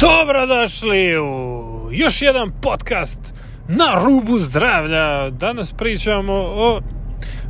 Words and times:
Dobrodošli 0.00 1.18
u 1.18 1.88
još 1.92 2.22
jedan 2.22 2.50
podcast 2.62 3.34
na 3.68 4.04
rubu 4.04 4.38
zdravlja. 4.38 5.30
Danas 5.30 5.72
pričamo 5.72 6.32
o 6.32 6.80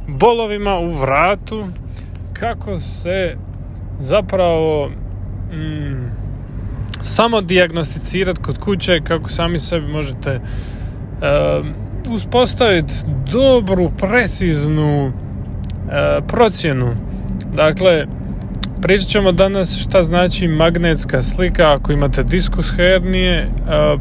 bolovima 0.09 0.79
u 0.79 0.91
vratu, 0.91 1.67
kako 2.33 2.79
se 2.79 3.37
zapravo 3.99 4.89
mm, 5.53 6.11
samo 7.01 7.41
dijagnosticirati 7.41 8.43
kod 8.43 8.59
kuće, 8.59 9.01
kako 9.05 9.31
sami 9.31 9.61
sebi 9.61 9.87
možete 9.87 10.41
uh, 10.41 11.67
uspostaviti 12.15 12.95
dobru, 13.33 13.91
preciznu 13.99 15.07
uh, 15.07 15.13
procjenu. 16.27 16.97
Dakle, 17.55 18.07
Pričat 18.83 19.09
ćemo 19.09 19.33
danas 19.33 19.79
šta 19.79 20.03
znači 20.03 20.49
magnetska 20.49 21.23
slika. 21.23 21.73
Ako 21.73 21.93
imate 21.93 22.23
diskus 22.23 22.73
hernije, 22.77 23.49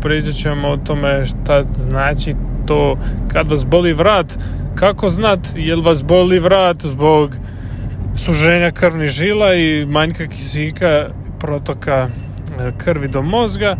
pričat 0.01 0.33
ćemo 0.33 0.67
o 0.67 0.77
tome 0.77 1.25
šta 1.25 1.63
znači 1.73 2.35
to 2.67 2.97
kad 3.27 3.51
vas 3.51 3.65
boli 3.65 3.93
vrat, 3.93 4.37
kako 4.75 5.09
znat 5.09 5.39
jel 5.55 5.81
vas 5.81 6.03
boli 6.03 6.39
vrat 6.39 6.85
zbog 6.85 7.31
suženja 8.15 8.71
krvnih 8.71 9.09
žila 9.09 9.53
i 9.53 9.85
manjka 9.85 10.27
kisika 10.27 11.07
protoka 11.39 12.07
e, 12.59 12.71
krvi 12.77 13.07
do 13.07 13.21
mozga? 13.21 13.75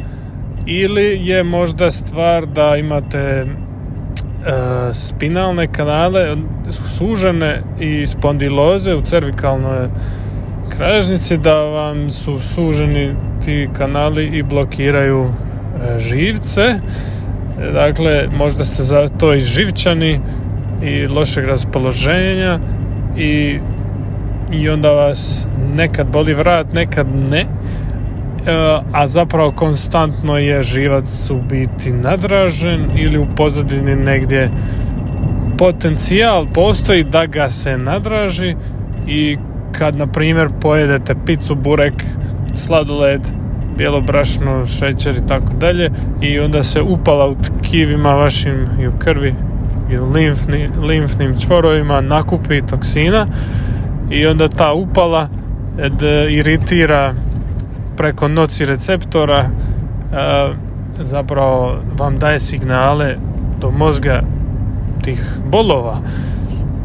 Ili 0.66 1.28
je 1.28 1.44
možda 1.44 1.92
stvar 1.92 2.46
da 2.46 2.78
imate 2.78 3.20
e, 3.20 3.46
spinalne 4.94 5.68
kanale 5.68 6.38
sužene 6.98 7.62
i 7.80 8.08
spondiloze 8.08 8.96
u 8.96 9.02
cervikalnoj 9.02 9.88
kralježnici 10.78 11.38
da 11.38 11.54
vam 11.54 12.10
su 12.10 12.40
suženi 12.40 13.16
ti 13.46 13.70
kanali 13.78 14.26
i 14.26 14.44
blokiraju 14.44 15.26
e, 15.26 16.00
živce. 16.00 16.62
E, 16.62 16.80
dakle, 17.72 18.28
možda 18.38 18.64
ste 18.64 18.84
za 18.84 19.08
to 19.08 19.34
i 19.34 19.40
živčani 19.40 20.20
i 20.84 21.08
lošeg 21.08 21.46
raspoloženja 21.46 22.60
i, 23.18 23.60
i 24.52 24.70
onda 24.70 24.92
vas 24.92 25.46
nekad 25.76 26.08
boli 26.08 26.34
vrat, 26.34 26.74
nekad 26.74 27.08
ne. 27.32 27.40
E, 27.40 27.48
a 28.94 29.08
zapravo 29.08 29.52
konstantno 29.52 30.38
je 30.38 30.64
živac 30.64 31.30
u 31.30 31.42
biti 31.50 31.92
nadražen 31.92 32.86
ili 32.98 33.18
u 33.18 33.26
pozadini 33.36 33.96
negdje 33.96 34.52
potencijal 35.58 36.46
postoji 36.54 37.04
da 37.04 37.26
ga 37.26 37.50
se 37.50 37.78
nadraži 37.78 38.56
i 39.08 39.38
kad 39.78 39.96
na 39.96 40.08
primjer 40.08 40.50
pojedete 40.62 41.16
picu, 41.26 41.56
burek, 41.56 42.04
sladoled, 42.54 43.22
bijelo 43.78 44.02
brašno, 44.02 44.68
šećer 44.68 45.16
i 45.16 45.28
tako 45.28 45.54
dalje 45.60 45.92
i 46.22 46.40
onda 46.40 46.64
se 46.64 46.82
upala 46.82 47.28
u 47.28 47.36
tkivima 47.36 48.10
vašim 48.10 48.68
i 48.82 48.88
u 48.88 48.92
krvi 49.00 49.36
i 49.92 49.98
limfni, 49.98 50.70
limfnim 50.82 51.40
čvorovima 51.40 52.02
nakupi 52.02 52.62
toksina 52.62 53.28
i 54.12 54.28
onda 54.28 54.48
ta 54.48 54.74
upala 54.74 55.28
ed, 55.80 56.02
iritira 56.30 57.14
preko 57.98 58.28
noci 58.28 58.66
receptora 58.66 59.40
e, 59.40 59.48
zapravo 61.00 61.76
vam 61.98 62.18
daje 62.18 62.40
signale 62.40 63.16
do 63.62 63.72
mozga 63.72 64.22
tih 65.02 65.22
bolova 65.52 66.02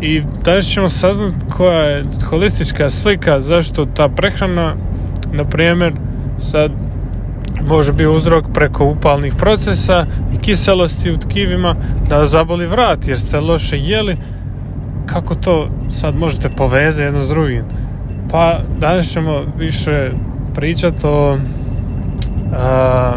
i 0.01 0.23
danas 0.45 0.67
ćemo 0.67 0.89
saznat 0.89 1.35
koja 1.51 1.81
je 1.81 2.05
holistička 2.25 2.91
slika 2.91 3.41
zašto 3.41 3.87
ta 3.87 4.09
prehrana 4.09 4.75
na 5.33 5.45
primjer 5.45 5.93
sad 6.39 6.73
može 7.69 7.93
biti 7.93 8.07
uzrok 8.07 8.45
preko 8.55 8.85
upalnih 8.85 9.35
procesa 9.35 10.07
i 10.35 10.39
kiselosti 10.39 11.11
u 11.11 11.17
tkivima 11.17 11.75
da 12.09 12.27
zaboli 12.27 12.67
vrat 12.67 13.09
jer 13.09 13.21
ste 13.21 13.41
loše 13.41 13.79
jeli. 13.79 14.17
Kako 15.07 15.35
to 15.35 15.69
sad 15.91 16.17
možete 16.17 16.49
povezati 16.49 17.03
jedno 17.03 17.23
s 17.23 17.29
drugim? 17.29 17.65
Pa 18.31 18.59
danas 18.79 19.07
ćemo 19.13 19.41
više 19.59 20.11
pričati 20.55 20.99
o 21.03 21.39
a, 22.53 23.13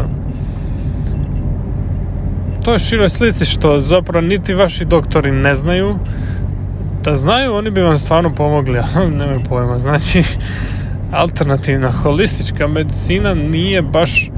toj 2.64 2.78
široj 2.78 3.10
slici 3.10 3.44
što 3.44 3.80
zapravo 3.80 4.26
niti 4.26 4.54
vaši 4.54 4.84
doktori 4.84 5.30
ne 5.30 5.54
znaju 5.54 5.98
da 7.04 7.16
znaju, 7.16 7.54
oni 7.54 7.70
bi 7.70 7.82
vam 7.82 7.98
stvarno 7.98 8.34
pomogli, 8.34 8.78
ali 8.96 9.10
nemaju 9.10 9.40
pojma. 9.48 9.78
Znači, 9.78 10.22
alternativna 11.12 11.90
holistička 11.90 12.68
medicina 12.68 13.34
nije 13.34 13.82
baš 13.82 14.30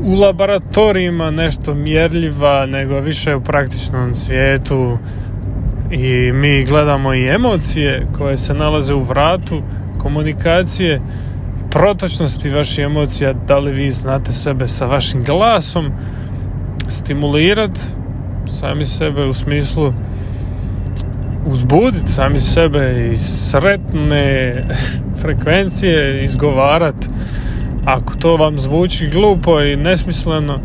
u 0.00 0.14
laboratorijima 0.14 1.30
nešto 1.30 1.74
mjerljiva, 1.74 2.66
nego 2.66 3.00
više 3.00 3.34
u 3.34 3.40
praktičnom 3.40 4.14
svijetu 4.14 4.98
i 5.90 6.32
mi 6.32 6.64
gledamo 6.64 7.14
i 7.14 7.28
emocije 7.28 8.06
koje 8.18 8.38
se 8.38 8.54
nalaze 8.54 8.94
u 8.94 9.00
vratu 9.00 9.62
komunikacije 9.98 11.00
protočnosti 11.70 12.50
vaših 12.50 12.84
emocija 12.84 13.32
da 13.32 13.58
li 13.58 13.72
vi 13.72 13.90
znate 13.90 14.32
sebe 14.32 14.68
sa 14.68 14.86
vašim 14.86 15.24
glasom 15.24 15.92
stimulirat 16.88 17.78
sami 18.60 18.86
sebe 18.86 19.24
u 19.24 19.34
smislu 19.34 19.92
uzbuditi 21.50 22.12
sami 22.12 22.40
sebe 22.40 23.10
i 23.12 23.16
sretne 23.16 24.54
frekvencije 25.22 26.24
izgovarat 26.24 27.08
ako 27.84 28.14
to 28.14 28.36
vam 28.36 28.58
zvuči 28.58 29.10
glupo 29.10 29.60
i 29.60 29.76
nesmisleno 29.76 30.58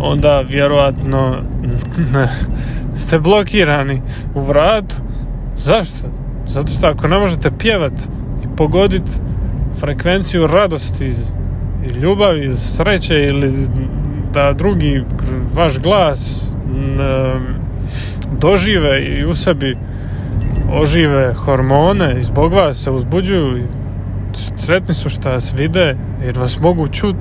onda 0.00 0.40
vjerojatno 0.40 1.36
ste 3.06 3.18
blokirani 3.18 4.02
u 4.34 4.40
vratu 4.40 4.96
zašto? 5.56 6.08
zato 6.46 6.72
što 6.72 6.86
ako 6.86 7.08
ne 7.08 7.18
možete 7.18 7.50
pjevat 7.58 7.92
i 8.44 8.56
pogodit 8.56 9.20
frekvenciju 9.80 10.46
radosti 10.46 11.14
i 11.86 11.98
ljubavi, 12.00 12.56
sreće 12.56 13.26
ili 13.26 13.68
da 14.34 14.52
drugi 14.52 15.04
vaš 15.54 15.78
glas 15.78 16.42
dožive 18.38 19.02
i 19.04 19.24
u 19.24 19.34
sebi 19.34 19.76
ožive 20.72 21.34
hormone 21.34 22.20
i 22.20 22.24
zbog 22.24 22.52
vas 22.52 22.76
se 22.76 22.90
uzbuđuju 22.90 23.58
i 23.58 23.62
sretni 24.56 24.94
su 24.94 25.08
što 25.08 25.28
vas 25.28 25.54
vide 25.56 25.96
jer 26.24 26.38
vas 26.38 26.60
mogu 26.60 26.88
čut. 26.88 27.16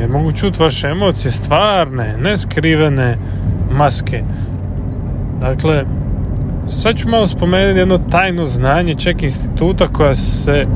Jer 0.00 0.10
mogu 0.10 0.32
čut 0.32 0.58
vaše 0.58 0.88
emocije 0.88 1.30
stvarne, 1.30 2.16
neskrivene 2.18 3.16
maske. 3.70 4.22
Dakle 5.40 5.84
sad 6.66 6.96
ću 6.96 7.08
malo 7.08 7.26
spomenuti 7.26 7.78
jedno 7.78 7.98
tajno 7.98 8.44
znanje 8.44 8.94
ček 8.94 9.22
instituta 9.22 9.88
koja 9.88 10.14
se 10.14 10.66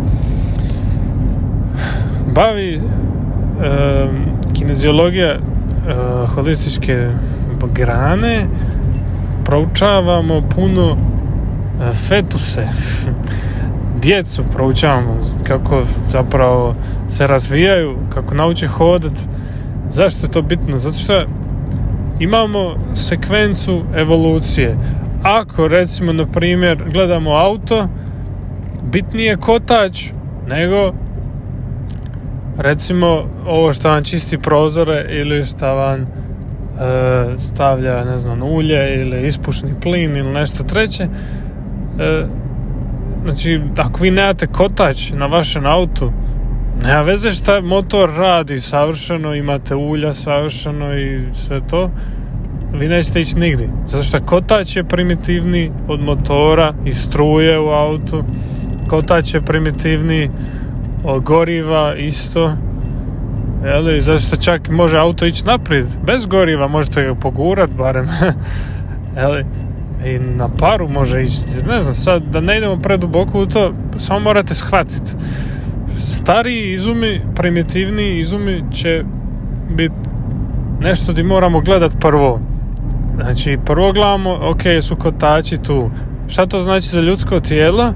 bavi 2.34 2.74
e, 2.74 2.80
kineziologija 4.54 5.30
e, 5.30 5.38
holističke 6.26 7.08
grane 7.66 8.46
proučavamo 9.44 10.42
puno 10.54 10.96
e, 10.96 11.92
fetuse. 11.92 12.68
Djecu 14.02 14.42
proučavamo 14.52 15.16
kako 15.46 15.82
zapravo 16.06 16.74
se 17.08 17.26
razvijaju 17.26 17.96
kako 18.14 18.34
nauče 18.34 18.66
hodat. 18.66 19.12
Zašto 19.90 20.26
je 20.26 20.30
to 20.30 20.42
bitno? 20.42 20.78
Zato 20.78 20.98
što 20.98 21.22
imamo 22.20 22.74
sekvencu 22.94 23.82
evolucije. 23.96 24.76
Ako 25.22 25.68
recimo 25.68 26.12
na 26.12 26.26
primjer 26.26 26.84
gledamo 26.92 27.30
auto 27.30 27.88
bitnije 28.82 29.36
kotač 29.36 30.06
nego 30.48 30.92
recimo 32.58 33.24
ovo 33.46 33.72
što 33.72 33.88
vam 33.88 34.04
čisti 34.04 34.38
prozore 34.38 35.06
ili 35.10 35.44
što 35.44 35.74
vam 35.74 36.06
stavlja, 37.38 38.04
ne 38.04 38.18
znam, 38.18 38.42
ulje 38.42 39.00
ili 39.00 39.26
ispušni 39.26 39.74
plin 39.82 40.16
ili 40.16 40.32
nešto 40.32 40.62
treće. 40.62 41.02
E, 41.02 42.26
znači, 43.24 43.60
ako 43.76 44.02
vi 44.02 44.10
nemate 44.10 44.46
kotač 44.46 45.10
na 45.10 45.26
vašem 45.26 45.66
autu, 45.66 46.12
nema 46.82 47.02
veze 47.02 47.30
šta 47.30 47.60
motor 47.60 48.10
radi 48.16 48.60
savršeno, 48.60 49.34
imate 49.34 49.74
ulja 49.74 50.12
savršeno 50.12 50.98
i 50.98 51.20
sve 51.34 51.60
to, 51.70 51.90
vi 52.72 52.88
nećete 52.88 53.20
ići 53.20 53.38
nigdje. 53.38 53.68
Zato 53.86 54.02
što 54.02 54.20
kotač 54.20 54.76
je 54.76 54.84
primitivni 54.84 55.70
od 55.88 56.00
motora 56.00 56.72
i 56.84 56.94
struje 56.94 57.58
u 57.58 57.68
autu, 57.68 58.24
kotač 58.88 59.34
je 59.34 59.40
primitivni 59.40 60.30
od 61.04 61.22
goriva 61.22 61.94
isto, 61.94 62.56
Jeli, 63.64 64.00
zašto 64.00 64.36
čak 64.36 64.68
može 64.68 64.98
auto 64.98 65.26
ići 65.26 65.44
naprijed, 65.44 65.86
bez 66.06 66.26
goriva, 66.26 66.68
možete 66.68 67.02
ga 67.02 67.14
pogurat 67.14 67.70
barem. 67.70 68.08
Jeli, 69.20 69.44
i 70.06 70.18
na 70.18 70.48
paru 70.48 70.88
može 70.88 71.24
ići, 71.24 71.38
ne 71.68 71.82
znam, 71.82 71.94
sad 71.94 72.22
da 72.22 72.40
ne 72.40 72.58
idemo 72.58 72.76
preduboko 72.76 73.42
u 73.42 73.46
to, 73.46 73.74
samo 73.98 74.20
morate 74.20 74.54
shvatiti. 74.54 75.12
stariji 76.06 76.72
izumi, 76.72 77.20
primitivniji 77.34 78.18
izumi 78.18 78.64
će 78.72 79.04
biti 79.70 79.94
nešto 80.80 81.12
di 81.12 81.22
moramo 81.22 81.60
gledat 81.60 81.92
prvo. 82.00 82.40
Znači, 83.20 83.58
prvo 83.66 83.92
gledamo, 83.92 84.38
ok, 84.42 84.62
su 84.82 84.96
kotači 84.96 85.56
tu. 85.56 85.90
Šta 86.28 86.46
to 86.46 86.60
znači 86.60 86.88
za 86.88 87.00
ljudsko 87.00 87.40
tijelo? 87.40 87.94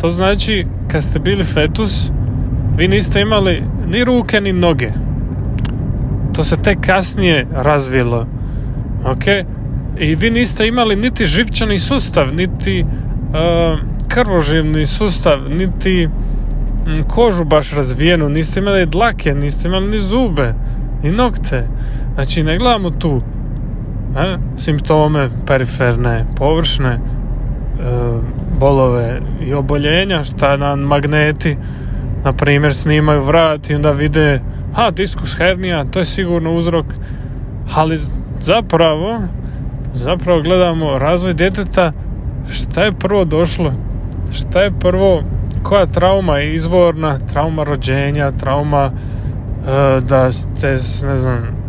To 0.00 0.10
znači, 0.10 0.66
kad 0.90 1.04
ste 1.04 1.18
bili 1.18 1.44
fetus, 1.44 2.10
vi 2.76 2.88
niste 2.88 3.20
imali 3.20 3.62
ni 3.92 4.04
ruke 4.04 4.40
ni 4.40 4.52
noge. 4.52 4.90
To 6.32 6.44
se 6.44 6.56
tek 6.56 6.80
kasnije 6.80 7.46
razvilo. 7.52 8.26
Ok? 9.04 9.26
I 9.98 10.14
vi 10.14 10.30
niste 10.30 10.66
imali 10.68 10.96
niti 10.96 11.26
živčani 11.26 11.78
sustav, 11.78 12.34
niti 12.34 12.84
uh, 12.84 13.78
krvoživni 14.08 14.86
sustav, 14.86 15.38
niti 15.50 16.06
mm, 16.08 17.02
kožu 17.08 17.44
baš 17.44 17.72
razvijenu, 17.72 18.28
niste 18.28 18.60
imali 18.60 18.86
dlake, 18.86 19.34
niste 19.34 19.68
imali 19.68 19.86
ni 19.86 19.98
zube, 19.98 20.54
ni 21.02 21.10
nokte. 21.10 21.68
Znači, 22.14 22.42
ne 22.42 22.58
gledamo 22.58 22.90
tu 22.90 23.22
ne, 24.14 24.38
simptome 24.58 25.28
periferne, 25.46 26.26
površne, 26.36 26.90
e, 26.90 27.00
bolove 28.60 29.20
i 29.46 29.54
oboljenja, 29.54 30.24
šta 30.24 30.56
nam 30.56 30.80
magneti, 30.80 31.56
na 32.24 32.32
primjer, 32.32 32.74
snimaju 32.74 33.22
vrat 33.22 33.70
i 33.70 33.74
onda 33.74 33.90
vide, 33.90 34.40
ha, 34.74 34.90
diskus 34.90 35.36
hernija, 35.38 35.84
to 35.84 35.98
je 35.98 36.04
sigurno 36.04 36.52
uzrok, 36.52 36.86
ali 37.74 37.98
zapravo, 38.40 39.20
zapravo 39.94 40.42
gledamo 40.42 40.98
razvoj 40.98 41.34
djeteta, 41.34 41.92
šta 42.50 42.84
je 42.84 42.92
prvo 42.92 43.24
došlo, 43.24 43.72
šta 44.32 44.60
je 44.60 44.78
prvo, 44.80 45.22
koja 45.62 45.86
trauma 45.86 46.38
je 46.38 46.54
izvorna, 46.54 47.18
trauma 47.32 47.64
rođenja, 47.64 48.32
trauma 48.32 48.90
e, 48.90 50.00
da 50.00 50.32
ste, 50.32 50.78
ne 51.02 51.16
znam, 51.16 51.62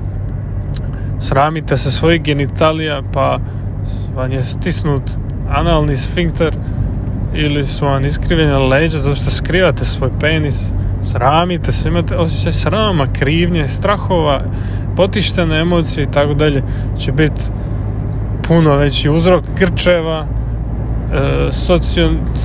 sramite 1.20 1.78
se 1.78 1.92
svojih 1.92 2.22
genitalija 2.22 3.02
pa 3.14 3.40
vam 4.16 4.32
je 4.32 4.44
stisnut 4.44 5.04
analni 5.50 5.98
sfinkter 5.98 6.54
ili 7.36 7.66
su 7.66 7.86
vam 7.86 8.06
iskrivljena 8.06 8.58
leđa 8.58 9.00
zato 9.00 9.16
što 9.16 9.32
skrivate 9.32 9.86
svoj 9.86 10.10
penis 10.20 10.66
sramite 11.12 11.72
se, 11.72 11.90
imate 11.90 12.16
osjećaj 12.16 12.54
srama, 12.54 13.08
krivnje, 13.14 13.68
strahova 13.68 14.42
potištene 14.96 15.60
emocije 15.60 16.04
i 16.04 16.12
tako 16.12 16.34
dalje. 16.34 16.64
Će 16.98 17.12
biti 17.12 17.42
puno 18.48 18.76
veći 18.76 19.10
uzrok 19.10 19.44
grčeva 19.60 20.26
e, 20.26 21.52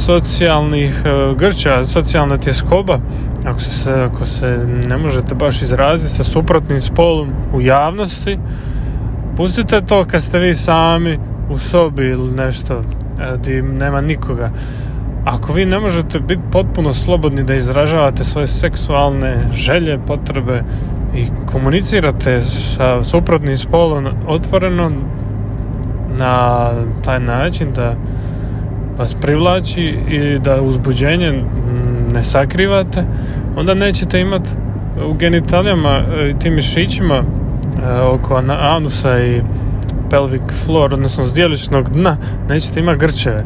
socijalnih 0.07 1.03
e, 1.05 1.35
grčeva, 1.39 1.85
socijalna 1.85 2.39
tjeskoba. 2.39 2.99
Ako 3.47 3.61
se, 3.61 3.93
ako 3.93 4.25
se 4.25 4.67
ne 4.89 4.97
možete 4.97 5.35
baš 5.35 5.63
izraziti 5.63 6.13
sa 6.13 6.25
suprotnim 6.25 6.81
spolom 6.81 7.29
u 7.55 7.61
javnosti 7.61 8.39
pustite 9.39 9.81
to 9.81 10.05
kad 10.05 10.23
ste 10.23 10.39
vi 10.39 10.55
sami 10.55 11.19
u 11.51 11.59
sobi 11.59 12.05
ili 12.05 12.33
nešto 12.33 12.83
gdje 13.39 13.63
nema 13.63 14.01
nikoga. 14.01 14.51
Ako 15.25 15.53
vi 15.53 15.65
ne 15.65 15.81
možete 15.81 16.21
biti 16.21 16.41
potpuno 16.53 16.93
slobodni 16.93 17.43
da 17.45 17.55
izražavate 17.55 18.25
svoje 18.25 18.47
seksualne 18.47 19.37
želje, 19.53 19.99
potrebe 20.07 20.63
i 21.17 21.27
komunicirate 21.53 22.41
sa 22.43 23.05
suprotnim 23.05 23.57
spolom 23.57 24.07
otvoreno 24.27 24.91
na 26.19 26.71
taj 27.05 27.21
način 27.21 27.73
da 27.73 27.95
vas 28.99 29.15
privlači 29.15 29.83
i 30.09 30.39
da 30.39 30.63
uzbuđenje 30.63 31.45
ne 32.13 32.25
sakrivate, 32.25 33.05
onda 33.57 33.75
nećete 33.75 34.21
imati 34.21 34.51
u 35.11 35.15
genitalijama 35.15 36.01
i 36.31 36.39
tim 36.39 36.55
mišićima 36.55 37.15
e, 37.15 37.23
oko 38.01 38.43
anusa 38.61 39.21
i 39.21 39.43
pelvic 40.11 40.43
floor, 40.65 40.95
odnosno 40.95 41.25
zdjeličnog 41.25 41.91
dna, 41.91 42.17
nećete 42.49 42.81
imati 42.81 42.99
grčeve. 42.99 43.45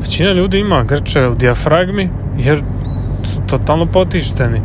Većina 0.00 0.32
ljudi 0.32 0.58
ima 0.58 0.84
grčeve 0.84 1.28
u 1.28 1.34
dijafragmi 1.34 2.08
jer 2.38 2.62
su 3.24 3.40
totalno 3.46 3.86
potišteni. 3.86 4.62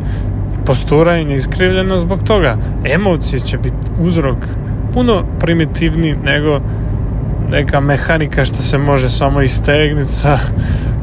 Postura 0.65 1.17
im 1.17 1.29
je 1.29 1.37
iskrivljena 1.37 1.99
zbog 1.99 2.23
toga. 2.23 2.57
Emocije 2.85 3.39
će 3.39 3.57
biti 3.57 3.91
uzrok 3.99 4.37
puno 4.93 5.23
primitivniji 5.39 6.15
nego 6.23 6.59
neka 7.51 7.79
mehanika 7.79 8.45
što 8.45 8.61
se 8.61 8.77
može 8.77 9.09
samo 9.09 9.41
istegnuti 9.41 10.11
sa 10.11 10.37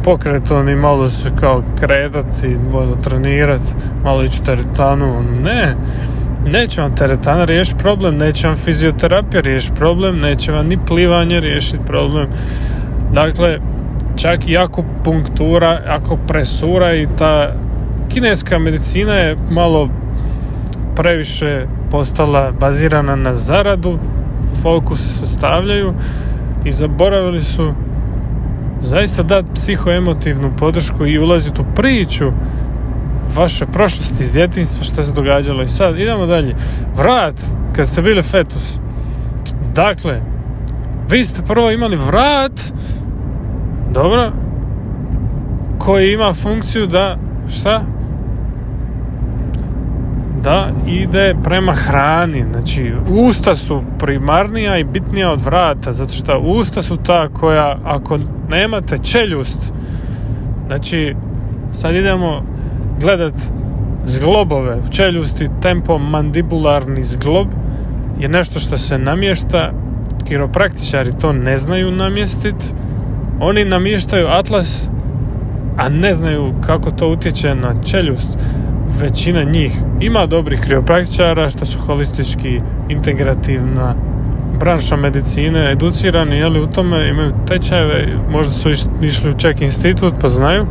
pokretom 0.04 0.68
i 0.68 0.76
malo 0.76 1.08
se 1.08 1.30
kao 1.40 1.62
kretati, 1.80 2.58
malo 2.72 2.96
trenirati, 3.04 3.72
malo 4.04 4.24
ići 4.24 4.42
teretanu. 4.42 5.22
Ne, 5.42 5.74
neće 6.46 6.80
vam 6.80 6.96
teretana 6.96 7.44
riješiti 7.44 7.78
problem, 7.78 8.16
neće 8.16 8.46
vam 8.46 8.56
fizioterapija 8.56 9.40
riješiti 9.40 9.74
problem, 9.74 10.18
neće 10.18 10.52
vam 10.52 10.66
ni 10.66 10.78
plivanje 10.86 11.40
riješiti 11.40 11.84
problem. 11.86 12.26
Dakle, 13.12 13.58
čak 14.16 14.48
i 14.48 14.56
ako 14.56 14.84
punktura, 15.04 15.80
ako 15.86 16.16
presura 16.16 16.94
i 16.94 17.06
ta 17.18 17.52
kineska 18.08 18.58
medicina 18.58 19.12
je 19.12 19.36
malo 19.50 19.88
previše 20.96 21.66
postala 21.90 22.52
bazirana 22.60 23.16
na 23.16 23.34
zaradu, 23.34 23.98
fokus 24.62 25.18
se 25.18 25.26
stavljaju 25.26 25.94
i 26.64 26.72
zaboravili 26.72 27.42
su 27.42 27.74
zaista 28.82 29.22
dati 29.22 29.48
psihoemotivnu 29.54 30.52
podršku 30.58 31.06
i 31.06 31.18
ulaziti 31.18 31.60
u 31.60 31.74
priču 31.74 32.32
vaše 33.36 33.66
prošlosti 33.66 34.24
iz 34.24 34.32
djetinstva 34.32 34.84
što 34.84 35.04
se 35.04 35.12
događalo 35.12 35.62
i 35.62 35.68
sad. 35.68 35.98
Idemo 35.98 36.26
dalje. 36.26 36.54
Vrat 36.96 37.34
kad 37.76 37.88
ste 37.88 38.02
bili 38.02 38.22
fetus. 38.22 38.78
Dakle 39.74 40.20
vi 41.10 41.24
ste 41.24 41.42
prvo 41.42 41.70
imali 41.70 41.96
vrat 41.96 42.60
dobro 43.92 44.32
koji 45.78 46.12
ima 46.12 46.32
funkciju 46.32 46.86
da 46.86 47.16
šta? 47.48 47.82
Da 50.42 50.70
ide 50.86 51.34
prema 51.42 51.72
hrani. 51.72 52.44
Znači, 52.52 52.92
usta 53.08 53.56
su 53.56 53.82
primarnija 53.98 54.78
i 54.78 54.84
bitnija 54.84 55.32
od 55.32 55.40
vrata, 55.40 55.92
zato 55.92 56.12
što 56.12 56.38
usta 56.38 56.82
su 56.82 56.96
ta 56.96 57.28
koja, 57.28 57.78
ako 57.84 58.18
nemate 58.48 58.98
čeljust, 58.98 59.72
znači, 60.66 61.16
sad 61.72 61.94
idemo 61.94 62.42
gledat 63.00 63.34
zglobove 64.06 64.76
u 64.76 64.92
čeljusti, 64.92 65.48
tempo 65.62 65.98
mandibularni 65.98 67.04
zglob 67.04 67.46
je 68.20 68.28
nešto 68.28 68.60
što 68.60 68.78
se 68.78 68.98
namješta, 68.98 69.72
kiropraktičari 70.28 71.12
to 71.20 71.32
ne 71.32 71.56
znaju 71.56 71.90
namjestiti, 71.90 72.66
oni 73.40 73.64
namještaju 73.64 74.26
atlas, 74.26 74.88
a 75.76 75.88
ne 75.88 76.14
znaju 76.14 76.54
kako 76.66 76.90
to 76.90 77.08
utječe 77.08 77.54
na 77.54 77.82
čeljust. 77.82 78.38
Većina 79.00 79.42
njih 79.42 79.72
ima 80.00 80.26
dobrih 80.26 80.60
kriopraktičara 80.60 81.50
što 81.50 81.66
su 81.66 81.78
holistički 81.78 82.60
integrativna 82.88 83.94
branša 84.60 84.96
medicine 84.96 85.72
educirani 85.72 86.36
jeli, 86.36 86.60
u 86.60 86.66
tome 86.66 87.08
imaju 87.08 87.32
tečajeve 87.46 88.06
možda 88.30 88.52
su 88.52 88.70
išli 89.02 89.30
u 89.30 89.38
ček 89.38 89.60
institut 89.60 90.14
pa 90.20 90.28
znaju 90.28 90.66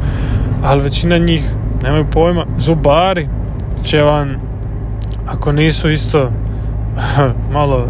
ali 0.64 0.84
većina 0.84 1.18
njih 1.18 1.44
nemaju 1.84 2.06
pojma. 2.12 2.46
Zubari 2.58 3.28
će 3.84 4.02
vam 4.02 4.36
ako 5.28 5.52
nisu 5.52 5.90
isto 5.90 6.32
malo 7.54 7.88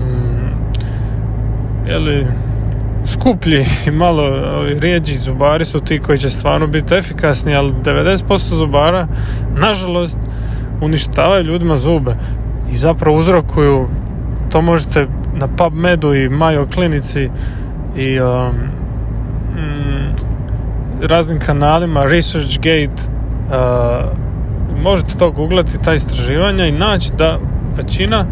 mm, 0.00 0.48
jeli 1.88 2.26
skuplji 3.06 3.66
i 3.86 3.90
malo 3.90 4.22
rijeđi 4.78 5.18
zubari 5.18 5.64
su 5.64 5.80
ti 5.80 5.98
koji 5.98 6.18
će 6.18 6.30
stvarno 6.30 6.66
biti 6.66 6.94
efikasni, 6.94 7.54
ali 7.54 7.72
90% 7.72 8.36
zubara 8.38 9.06
nažalost 9.56 10.16
uništavaju 10.80 11.44
ljudima 11.44 11.76
zube 11.76 12.16
i 12.72 12.76
zapravo 12.76 13.16
uzrokuju 13.16 13.88
to 14.52 14.62
možete 14.62 15.06
na 15.34 15.48
PubMedu 15.48 16.14
i 16.14 16.28
Mayo 16.28 16.74
klinici 16.74 17.30
i 17.96 18.20
um, 18.20 18.75
raznim 21.02 21.40
kanalima 21.40 22.04
ResearchGate 22.04 23.02
uh, 23.02 24.26
možete 24.82 25.18
to 25.18 25.30
googlati 25.30 25.82
ta 25.84 25.94
istraživanja 25.94 26.66
i 26.66 26.72
naći 26.72 27.12
da 27.18 27.38
većina 27.76 28.24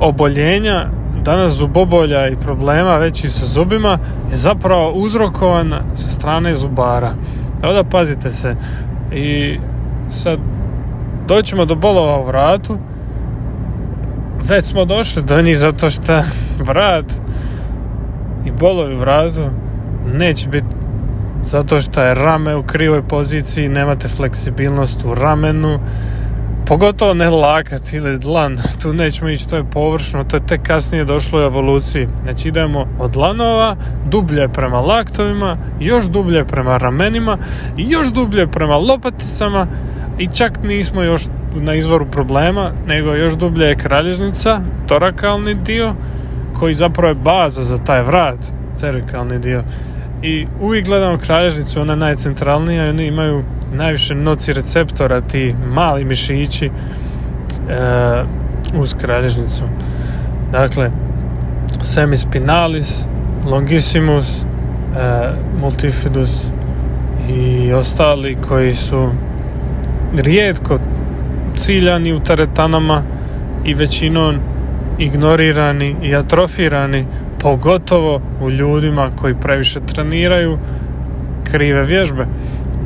oboljenja 0.00 0.86
danas 1.24 1.52
zubobolja 1.52 2.28
i 2.28 2.36
problema 2.36 2.96
veći 2.96 3.28
sa 3.28 3.46
zubima 3.46 3.98
je 4.30 4.36
zapravo 4.36 4.92
uzrokovan 4.92 5.72
sa 5.94 6.10
strane 6.10 6.56
zubara. 6.56 7.14
Tako 7.60 7.74
da 7.74 7.84
pazite 7.84 8.30
se. 8.30 8.56
I 9.12 9.58
sad 10.10 10.38
doćemo 11.28 11.64
do 11.64 11.74
bolova 11.74 12.18
u 12.18 12.26
vratu. 12.26 12.78
Već 14.48 14.64
smo 14.64 14.84
došli 14.84 15.22
do 15.22 15.42
njih 15.42 15.58
zato 15.58 15.90
što 15.90 16.22
vrat 16.68 17.12
i 18.46 18.50
bolovi 18.50 18.94
u 18.94 18.98
vratu 18.98 19.40
neće 20.14 20.48
biti 20.48 20.71
zato 21.42 21.80
što 21.80 22.02
je 22.02 22.14
rame 22.14 22.56
u 22.56 22.62
krivoj 22.62 23.02
poziciji, 23.02 23.68
nemate 23.68 24.08
fleksibilnost 24.08 25.04
u 25.04 25.14
ramenu, 25.14 25.78
pogotovo 26.66 27.14
ne 27.14 27.30
lakat 27.30 27.92
ili 27.92 28.18
dlan, 28.18 28.58
tu 28.82 28.92
nećemo 28.92 29.30
ići, 29.30 29.48
to 29.48 29.56
je 29.56 29.64
površno, 29.64 30.24
to 30.24 30.36
je 30.36 30.46
tek 30.46 30.62
kasnije 30.62 31.04
došlo 31.04 31.38
u 31.38 31.42
evoluciji. 31.42 32.08
Znači 32.22 32.48
idemo 32.48 32.86
od 32.98 33.10
dlanova, 33.10 33.76
dublje 34.06 34.48
prema 34.48 34.80
laktovima, 34.80 35.56
još 35.80 36.04
dublje 36.04 36.44
prema 36.44 36.78
ramenima, 36.78 37.38
još 37.76 38.08
dublje 38.08 38.46
prema 38.46 38.76
lopaticama 38.76 39.66
i 40.18 40.26
čak 40.26 40.62
nismo 40.62 41.02
još 41.02 41.22
na 41.54 41.74
izvoru 41.74 42.06
problema, 42.06 42.70
nego 42.86 43.14
još 43.14 43.32
dublje 43.32 43.66
je 43.66 43.74
kralježnica, 43.74 44.60
torakalni 44.88 45.54
dio, 45.54 45.94
koji 46.58 46.74
zapravo 46.74 47.08
je 47.08 47.14
baza 47.14 47.64
za 47.64 47.78
taj 47.78 48.02
vrat, 48.02 48.38
cervikalni 48.74 49.38
dio. 49.38 49.62
I 50.22 50.46
uvijek 50.60 50.86
gledamo 50.86 51.18
kralježnicu, 51.18 51.80
ona 51.80 51.92
je 51.92 51.96
najcentralnija 51.96 52.86
i 52.86 52.88
oni 52.88 53.06
imaju 53.06 53.44
najviše 53.72 54.14
noci 54.14 54.52
receptora, 54.52 55.20
ti 55.20 55.54
mali 55.68 56.04
mišići 56.04 56.66
e, 56.66 56.70
uz 58.74 58.94
kralježnicu. 59.00 59.62
Dakle, 60.52 60.90
semispinalis, 61.82 63.04
longissimus, 63.46 64.40
e, 64.40 64.44
multifidus 65.60 66.44
i 67.30 67.72
ostali 67.72 68.36
koji 68.48 68.74
su 68.74 69.10
rijetko 70.16 70.78
ciljani 71.56 72.12
u 72.12 72.20
teretanama 72.20 73.02
i 73.64 73.74
većinom 73.74 74.36
ignorirani 74.98 75.96
i 76.02 76.16
atrofirani 76.16 77.06
pogotovo 77.42 78.20
u 78.42 78.50
ljudima 78.50 79.10
koji 79.16 79.34
previše 79.34 79.80
treniraju 79.80 80.58
krive 81.50 81.84
vježbe. 81.84 82.26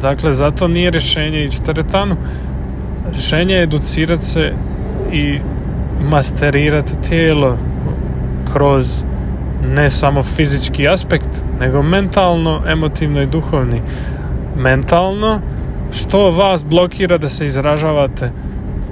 Dakle, 0.00 0.32
zato 0.34 0.68
nije 0.68 0.90
rješenje 0.90 1.44
ići 1.44 1.62
teretanu. 1.62 2.16
Rješenje 3.12 3.54
je 3.54 3.62
educirati 3.62 4.24
se 4.24 4.52
i 5.12 5.38
masterirati 6.10 7.02
tijelo 7.08 7.58
kroz 8.52 9.04
ne 9.74 9.90
samo 9.90 10.22
fizički 10.22 10.88
aspekt, 10.88 11.44
nego 11.60 11.82
mentalno, 11.82 12.62
emotivno 12.68 13.22
i 13.22 13.26
duhovni. 13.26 13.82
Mentalno, 14.56 15.40
što 15.92 16.30
vas 16.30 16.64
blokira 16.64 17.18
da 17.18 17.28
se 17.28 17.46
izražavate 17.46 18.30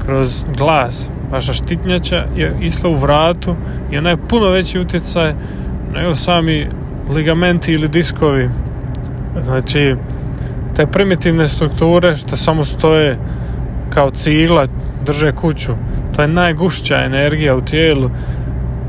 kroz 0.04 0.44
glas. 0.58 1.10
Vaša 1.34 1.52
štitnjača 1.52 2.24
je 2.36 2.56
isto 2.60 2.90
u 2.90 2.94
vratu 2.94 3.56
i 3.90 3.98
ona 3.98 4.10
je 4.10 4.16
puno 4.28 4.48
veći 4.48 4.78
utjecaj 4.78 5.32
nego 5.94 6.14
sami 6.14 6.66
ligamenti 7.14 7.72
ili 7.72 7.88
diskovi. 7.88 8.50
Znači, 9.42 9.96
te 10.76 10.86
primitivne 10.86 11.48
strukture 11.48 12.16
što 12.16 12.36
samo 12.36 12.64
stoje 12.64 13.18
kao 13.90 14.10
cigla, 14.10 14.66
drže 15.06 15.32
kuću. 15.32 15.72
To 16.16 16.22
je 16.22 16.28
najgušća 16.28 17.04
energija 17.04 17.56
u 17.56 17.60
tijelu. 17.60 18.10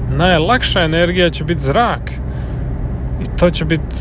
Najlakša 0.10 0.82
energija 0.82 1.30
će 1.30 1.44
biti 1.44 1.64
zrak. 1.64 2.12
I 3.22 3.38
to 3.38 3.50
će 3.50 3.66
biti 3.66 3.96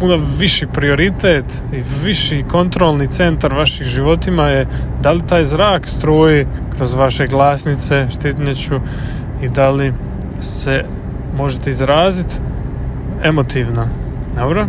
puno 0.00 0.18
viši 0.38 0.66
prioritet 0.66 1.62
i 1.72 1.82
viši 2.04 2.44
kontrolni 2.50 3.06
centar 3.06 3.54
vaših 3.54 3.86
životima 3.86 4.48
je 4.48 4.66
da 5.02 5.12
li 5.12 5.26
taj 5.26 5.44
zrak 5.44 5.88
struji 5.88 6.46
kroz 6.76 6.94
vaše 6.94 7.26
glasnice, 7.26 8.06
štitnjeću 8.10 8.74
i 9.42 9.48
da 9.48 9.70
li 9.70 9.94
se 10.40 10.84
možete 11.36 11.70
izraziti 11.70 12.34
emotivno. 13.24 13.88
Dobro? 14.36 14.66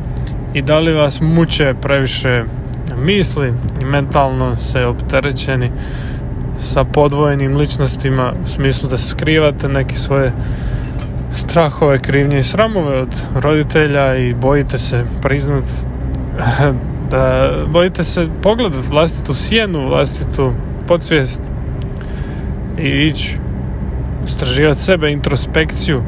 I 0.54 0.62
da 0.62 0.80
li 0.80 0.94
vas 0.94 1.22
muče 1.22 1.74
previše 1.82 2.44
misli 2.98 3.54
i 3.82 3.86
mentalno 3.86 4.58
se 4.58 4.86
opterećeni 4.86 5.72
sa 6.60 6.84
podvojenim 6.84 7.58
ličnostima 7.58 8.34
u 8.44 8.46
smislu 8.46 8.90
da 8.90 8.98
skrivate 8.98 9.70
neke 9.70 9.96
svoje 9.96 10.32
strahove, 11.32 12.00
krivnje 12.00 12.40
i 12.40 12.44
sramove 12.44 13.02
od 13.02 13.22
roditelja 13.36 14.18
i 14.18 14.34
bojite 14.34 14.78
se 14.78 15.06
priznat 15.22 15.64
da 17.12 17.52
bojite 17.68 18.04
se 18.04 18.28
pogledat 18.42 18.88
vlastitu 18.90 19.34
sjenu, 19.34 19.88
vlastitu 19.88 20.54
podsvijest 20.88 21.42
i 22.78 22.90
ići 22.90 23.38
istraživati 24.26 24.80
sebe, 24.80 25.12
introspekciju. 25.12 26.02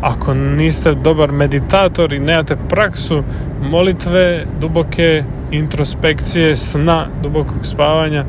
Ako 0.00 0.34
niste 0.34 0.94
dobar 0.94 1.32
meditator 1.32 2.12
i 2.12 2.18
nemate 2.18 2.56
praksu 2.68 3.22
molitve, 3.62 4.46
duboke 4.60 5.24
introspekcije, 5.50 6.56
sna, 6.56 7.06
dubokog 7.22 7.66
spavanja 7.66 8.24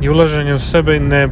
i 0.00 0.08
ulaženja 0.08 0.54
u 0.54 0.58
sebe 0.58 0.96
i 0.96 1.00
ne 1.00 1.28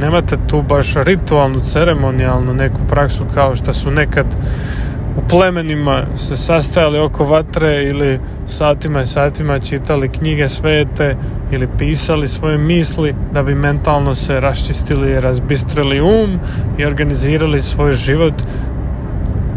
nemate 0.00 0.36
tu 0.46 0.62
baš 0.62 0.94
ritualnu, 0.94 1.60
ceremonijalnu 1.60 2.54
neku 2.54 2.78
praksu 2.88 3.24
kao 3.34 3.56
što 3.56 3.72
su 3.72 3.90
nekad 3.90 4.26
u 5.16 5.28
plemenima 5.28 6.02
se 6.16 6.36
sastajali 6.36 6.98
oko 6.98 7.24
vatre 7.24 7.84
ili 7.84 8.20
satima 8.46 9.02
i 9.02 9.06
satima 9.06 9.58
čitali 9.58 10.08
knjige 10.08 10.48
svete 10.48 11.16
ili 11.52 11.68
pisali 11.78 12.28
svoje 12.28 12.58
misli 12.58 13.14
da 13.32 13.42
bi 13.42 13.54
mentalno 13.54 14.14
se 14.14 14.40
raščistili, 14.40 15.20
razbistrili 15.20 16.00
um 16.00 16.40
i 16.78 16.84
organizirali 16.84 17.62
svoj 17.62 17.92
život 17.92 18.34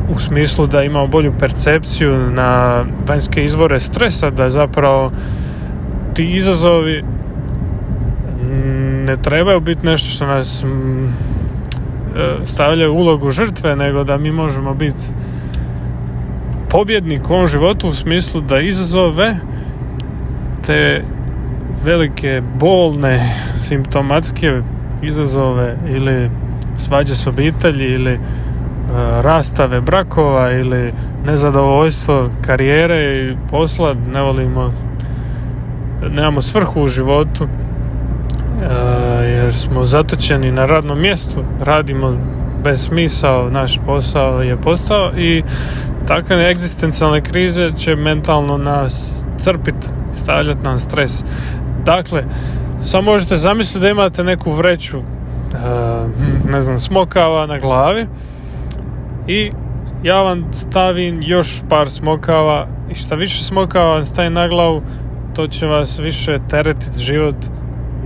u 0.10 0.19
smislu 0.19 0.67
da 0.67 0.83
imamo 0.83 1.07
bolju 1.07 1.33
percepciju 1.39 2.17
na 2.17 2.83
vanjske 3.07 3.45
izvore 3.45 3.79
stresa, 3.79 4.29
da 4.29 4.50
zapravo 4.50 5.12
ti 6.13 6.36
izazovi 6.36 7.03
ne 9.12 9.18
trebaju 9.18 9.60
biti 9.60 9.86
nešto 9.86 10.10
što 10.10 10.25
nas 10.25 10.63
mm, 10.63 11.06
e, 11.06 11.10
stavljaju 12.46 12.94
ulogu 12.94 13.32
žrtve, 13.32 13.75
nego 13.75 14.03
da 14.03 14.18
mi 14.18 14.32
možemo 14.32 14.74
biti 14.74 15.03
pobjednik 16.70 17.30
u 17.30 17.34
ovom 17.34 17.48
životu 17.48 17.88
u 17.88 17.91
smislu 17.91 18.41
da 18.41 18.60
izazove 18.60 19.36
te 20.65 21.03
velike 21.84 22.41
bolne 22.60 23.34
simptomatske 23.56 24.62
izazove 25.01 25.77
ili 25.89 26.30
svađe 26.77 27.15
s 27.15 27.27
obitelji 27.27 27.86
ili 27.86 28.13
e, 28.13 28.20
rastave 29.22 29.82
brakova 29.82 30.51
ili 30.51 30.94
nezadovoljstvo 31.25 32.30
karijere 32.46 33.18
i 33.18 33.36
posla 33.50 33.94
ne 34.13 34.22
volimo 34.22 34.74
nemamo 36.10 36.41
svrhu 36.41 36.82
u 36.82 36.88
životu 36.88 37.48
jer 39.51 39.58
smo 39.58 39.86
zatočeni 39.86 40.51
na 40.51 40.65
radnom 40.65 41.01
mjestu, 41.01 41.43
radimo 41.62 42.17
bez 42.63 42.81
smisao, 42.81 43.50
naš 43.50 43.79
posao 43.86 44.41
je 44.41 44.62
postao 44.62 45.12
i 45.17 45.43
takve 46.08 46.50
egzistencijalne 46.50 47.22
krize 47.22 47.72
će 47.77 47.96
mentalno 47.96 48.58
nas 48.58 49.12
crpiti, 49.38 49.88
stavljati 50.13 50.63
nam 50.63 50.79
stres. 50.79 51.24
Dakle, 51.86 52.24
samo 52.84 53.12
možete 53.12 53.36
zamisliti 53.36 53.79
da 53.79 53.89
imate 53.89 54.24
neku 54.24 54.51
vreću 54.51 55.01
ne 56.51 56.62
znam, 56.62 56.79
smokava 56.79 57.46
na 57.46 57.60
glavi 57.60 58.08
i 59.27 59.51
ja 60.03 60.22
vam 60.22 60.53
stavim 60.53 61.22
još 61.22 61.62
par 61.70 61.89
smokava 61.89 62.67
i 62.91 62.96
šta 62.96 63.15
više 63.15 63.43
smokava 63.43 63.93
vam 63.93 64.05
stavim 64.05 64.34
na 64.34 64.48
glavu 64.48 64.81
to 65.36 65.48
će 65.48 65.67
vas 65.67 66.00
više 66.00 66.39
teretiti 66.50 67.00
život 67.00 67.36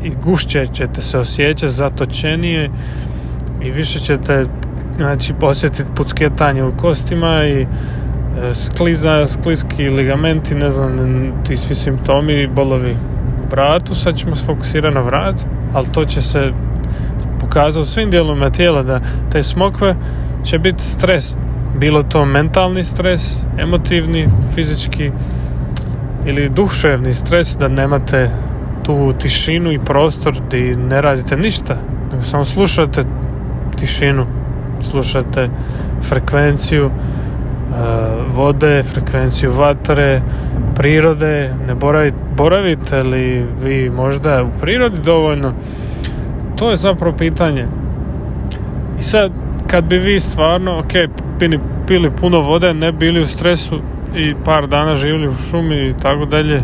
i 0.06 0.12
gušće 0.24 0.68
ćete 0.74 1.02
se 1.02 1.20
osjećati 1.20 1.74
zatočenije 1.74 2.70
i 3.64 3.72
više 3.72 4.00
ćete 4.00 4.46
znači 4.98 5.34
osjetiti 5.42 5.90
pucketanje 5.96 6.64
u 6.64 6.78
kostima 6.78 7.46
i 7.46 7.62
e, 7.62 7.68
skliza, 8.54 9.28
skliski 9.28 9.90
ligamenti, 9.90 10.56
ne 10.56 10.70
znam, 10.70 10.98
ti 11.48 11.58
svi 11.58 11.76
simptomi, 11.76 12.48
bolovi 12.48 12.96
vratu, 13.52 13.96
sad 13.96 14.18
ćemo 14.18 14.36
se 14.36 14.82
na 14.82 15.02
vrat, 15.02 15.42
ali 15.74 15.88
to 15.88 16.06
će 16.06 16.22
se 16.22 16.52
pokazati 17.40 17.82
u 17.82 17.86
svim 17.86 18.12
dijelovima 18.12 18.50
tijela 18.50 18.84
da 18.84 19.00
te 19.32 19.44
smokve 19.44 19.96
će 20.44 20.60
biti 20.60 20.84
stres, 20.84 21.36
bilo 21.80 22.04
to 22.04 22.26
mentalni 22.26 22.84
stres, 22.84 23.40
emotivni, 23.60 24.28
fizički 24.56 25.12
ili 26.26 26.50
duševni 26.50 27.14
stres 27.14 27.58
da 27.58 27.68
nemate 27.68 28.30
tu 28.86 29.14
tišinu 29.20 29.72
i 29.72 29.80
prostor 29.86 30.34
gdje 30.48 30.78
ne 30.78 31.02
radite 31.02 31.38
ništa, 31.38 31.78
nego 32.12 32.24
samo 32.24 32.46
slušate 32.46 33.04
tišinu, 33.80 34.26
slušate 34.82 35.50
frekvenciju 36.02 36.86
uh, 36.86 36.94
vode, 38.36 38.84
frekvenciju 38.84 39.52
vatre, 39.52 40.22
prirode, 40.76 41.54
ne 41.68 41.76
boravite, 41.76 42.18
boravite 42.38 43.04
li 43.04 43.46
vi 43.64 43.90
možda 43.90 44.44
u 44.44 44.60
prirodi 44.62 45.02
dovoljno, 45.02 45.54
to 46.56 46.70
je 46.70 46.76
zapravo 46.76 47.18
pitanje. 47.18 47.68
I 49.00 49.02
sad, 49.02 49.32
kad 49.68 49.84
bi 49.84 49.98
vi 49.98 50.20
stvarno, 50.20 50.80
ok, 50.80 50.94
pili, 51.40 51.60
pili 51.88 52.12
puno 52.22 52.40
vode, 52.40 52.74
ne 52.74 52.92
bili 52.92 53.22
u 53.22 53.26
stresu, 53.26 53.82
i 54.16 54.36
par 54.46 54.68
dana 54.68 54.96
živjeli 54.96 55.28
u 55.28 55.34
šumi 55.34 55.76
i 55.76 55.94
tako 56.02 56.26
dalje 56.26 56.64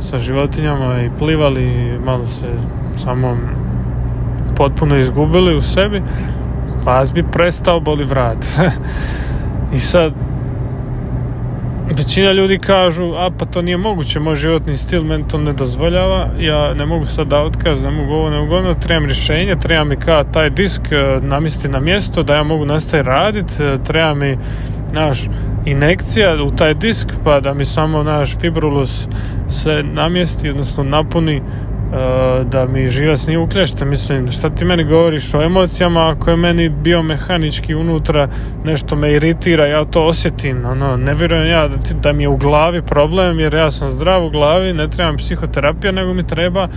sa 0.00 0.18
životinjama 0.18 1.02
i 1.02 1.10
plivali 1.18 1.98
malo 2.04 2.26
se 2.26 2.46
samo 2.96 3.36
potpuno 4.56 4.96
izgubili 4.96 5.56
u 5.56 5.62
sebi 5.62 6.02
vas 6.84 7.12
bi 7.12 7.24
prestao 7.32 7.80
boli 7.80 8.04
vrat. 8.04 8.44
I 9.76 9.78
sad 9.78 10.12
većina 11.96 12.32
ljudi 12.32 12.58
kažu 12.58 13.14
a 13.14 13.30
pa 13.38 13.44
to 13.44 13.62
nije 13.62 13.76
moguće, 13.76 14.20
moj 14.20 14.34
životni 14.34 14.76
stil 14.76 15.02
meni 15.02 15.28
to 15.28 15.38
ne 15.38 15.52
dozvoljava, 15.52 16.26
ja 16.38 16.74
ne 16.74 16.86
mogu 16.86 17.04
sad 17.04 17.26
da 17.26 17.42
otkaz, 17.42 17.82
ne 17.82 17.90
mogu 17.90 18.12
ovo, 18.12 18.30
ne 18.30 18.40
mogu 18.40 18.54
ono, 18.54 18.74
trebam 18.74 19.04
rješenje, 19.04 19.56
treba 19.60 19.84
mi 19.84 19.96
kao 19.96 20.24
taj 20.24 20.50
disk 20.50 20.82
e, 20.92 21.20
namisti 21.22 21.68
na 21.68 21.80
mjesto 21.80 22.22
da 22.22 22.34
ja 22.34 22.42
mogu 22.42 22.64
nastaviti 22.64 23.08
raditi, 23.08 23.62
e, 23.62 23.78
treba 23.86 24.14
mi 24.14 24.38
naš 24.92 25.24
inekcija 25.70 26.42
u 26.44 26.50
taj 26.50 26.74
disk 26.74 27.08
pa 27.24 27.40
da 27.40 27.54
mi 27.54 27.64
samo 27.64 28.02
naš 28.02 28.38
fibrulus 28.38 29.06
se 29.48 29.82
namjesti, 29.82 30.50
odnosno 30.50 30.84
napuni 30.84 31.42
da 32.44 32.66
mi 32.66 32.90
živac 32.90 33.26
nije 33.26 33.38
uklješten 33.38 33.88
mislim 33.88 34.28
šta 34.28 34.50
ti 34.50 34.64
meni 34.64 34.84
govoriš 34.84 35.34
o 35.34 35.42
emocijama 35.42 36.10
ako 36.10 36.30
je 36.30 36.36
meni 36.36 36.68
biomehanički 36.68 37.74
unutra 37.74 38.28
nešto 38.64 38.96
me 38.96 39.12
iritira 39.12 39.66
ja 39.66 39.84
to 39.84 40.06
osjetim 40.06 40.64
ono, 40.64 40.96
ne 40.96 41.14
vjerujem 41.14 41.46
ja 41.46 41.68
da, 41.68 41.76
ti, 41.76 41.94
da 41.94 42.12
mi 42.12 42.22
je 42.22 42.28
u 42.28 42.36
glavi 42.36 42.82
problem 42.82 43.40
jer 43.40 43.54
ja 43.54 43.70
sam 43.70 43.90
zdrav 43.90 44.26
u 44.26 44.30
glavi 44.30 44.72
ne 44.72 44.88
trebam 44.88 45.16
psihoterapija 45.16 45.92
nego 45.92 46.14
mi 46.14 46.26
treba 46.26 46.68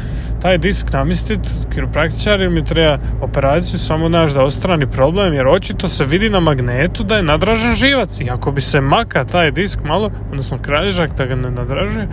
taj 0.42 0.58
disk 0.58 0.92
namistiti 0.94 1.50
kiropraktičar 1.74 2.42
ili 2.42 2.54
mi 2.54 2.66
treba 2.66 2.98
operaciju 3.22 3.80
samo 3.80 4.10
naš 4.10 4.32
da 4.32 4.44
ostrani 4.44 4.88
problem 4.88 5.34
jer 5.34 5.48
očito 5.48 5.90
se 5.90 6.06
vidi 6.06 6.30
na 6.30 6.40
magnetu 6.40 7.04
da 7.04 7.16
je 7.16 7.24
nadražen 7.24 7.74
živac 7.74 8.20
i 8.20 8.30
ako 8.30 8.52
bi 8.52 8.62
se 8.62 8.82
maka 8.82 9.26
taj 9.26 9.52
disk 9.52 9.80
malo 9.86 10.12
odnosno 10.32 10.58
kralježak 10.62 11.16
da 11.18 11.26
ga 11.26 11.36
ne 11.36 11.52
nadražuje 11.52 12.08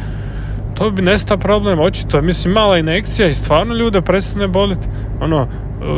to 0.78 0.90
bi 0.90 1.02
nestao 1.02 1.38
problem, 1.38 1.80
očito, 1.80 2.23
mislim, 2.23 2.54
mala 2.54 2.78
inekcija 2.78 3.28
i 3.28 3.35
stvarno 3.35 3.75
ljude 3.75 4.02
prestane 4.02 4.49
boliti, 4.49 4.88
ono, 5.20 5.47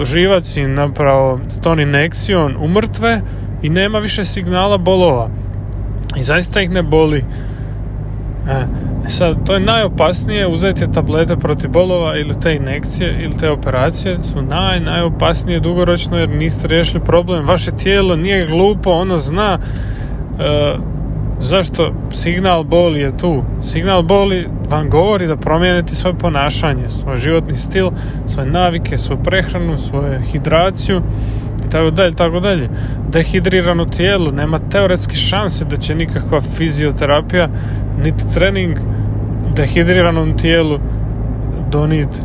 živac 0.04 0.56
i 0.56 0.66
napravo 0.66 1.40
s 1.48 1.60
ton 1.60 1.80
inekcijom 1.80 2.56
umrtve 2.60 3.20
i 3.62 3.68
nema 3.68 3.98
više 3.98 4.24
signala 4.24 4.78
bolova. 4.78 5.30
I 6.16 6.24
zaista 6.24 6.60
ih 6.60 6.70
ne 6.70 6.82
boli. 6.82 7.24
E, 8.48 8.66
sad, 9.08 9.46
to 9.46 9.54
je 9.54 9.60
najopasnije, 9.60 10.46
uzeti 10.46 10.92
tablete 10.92 11.36
protiv 11.36 11.70
bolova 11.70 12.16
ili 12.16 12.40
te 12.42 12.54
inekcije 12.54 13.24
ili 13.24 13.38
te 13.38 13.50
operacije 13.50 14.18
su 14.32 14.42
naj, 14.42 14.80
najopasnije 14.80 15.60
dugoročno 15.60 16.18
jer 16.18 16.28
niste 16.28 16.68
riješili 16.68 17.04
problem. 17.04 17.46
Vaše 17.46 17.70
tijelo 17.70 18.16
nije 18.16 18.46
glupo, 18.46 18.90
ono 18.90 19.18
zna 19.18 19.58
e, 20.38 20.74
Zašto 21.40 21.94
signal 22.12 22.64
boli 22.64 23.00
je 23.00 23.16
tu? 23.16 23.42
Signal 23.62 24.02
boli 24.02 24.46
vam 24.70 24.90
govori 24.90 25.26
da 25.26 25.36
promijenite 25.36 25.94
svoje 25.94 26.18
ponašanje, 26.18 26.88
svoj 26.88 27.16
životni 27.16 27.54
stil, 27.54 27.90
svoje 28.26 28.50
navike, 28.50 28.98
svoju 28.98 29.22
prehranu, 29.24 29.76
svoju 29.76 30.20
hidraciju 30.32 31.02
i 31.66 31.70
tako 31.70 31.90
dalje, 31.90 32.12
tako 32.12 32.40
dalje. 32.40 32.68
Dehidrirano 33.12 33.84
tijelo, 33.84 34.30
nema 34.30 34.58
teoretski 34.58 35.16
šanse 35.16 35.64
da 35.64 35.76
će 35.76 35.94
nikakva 35.94 36.40
fizioterapija 36.40 37.48
niti 38.04 38.34
trening 38.34 38.78
dehidriranom 39.56 40.38
tijelu 40.38 40.78
doniti 41.70 42.20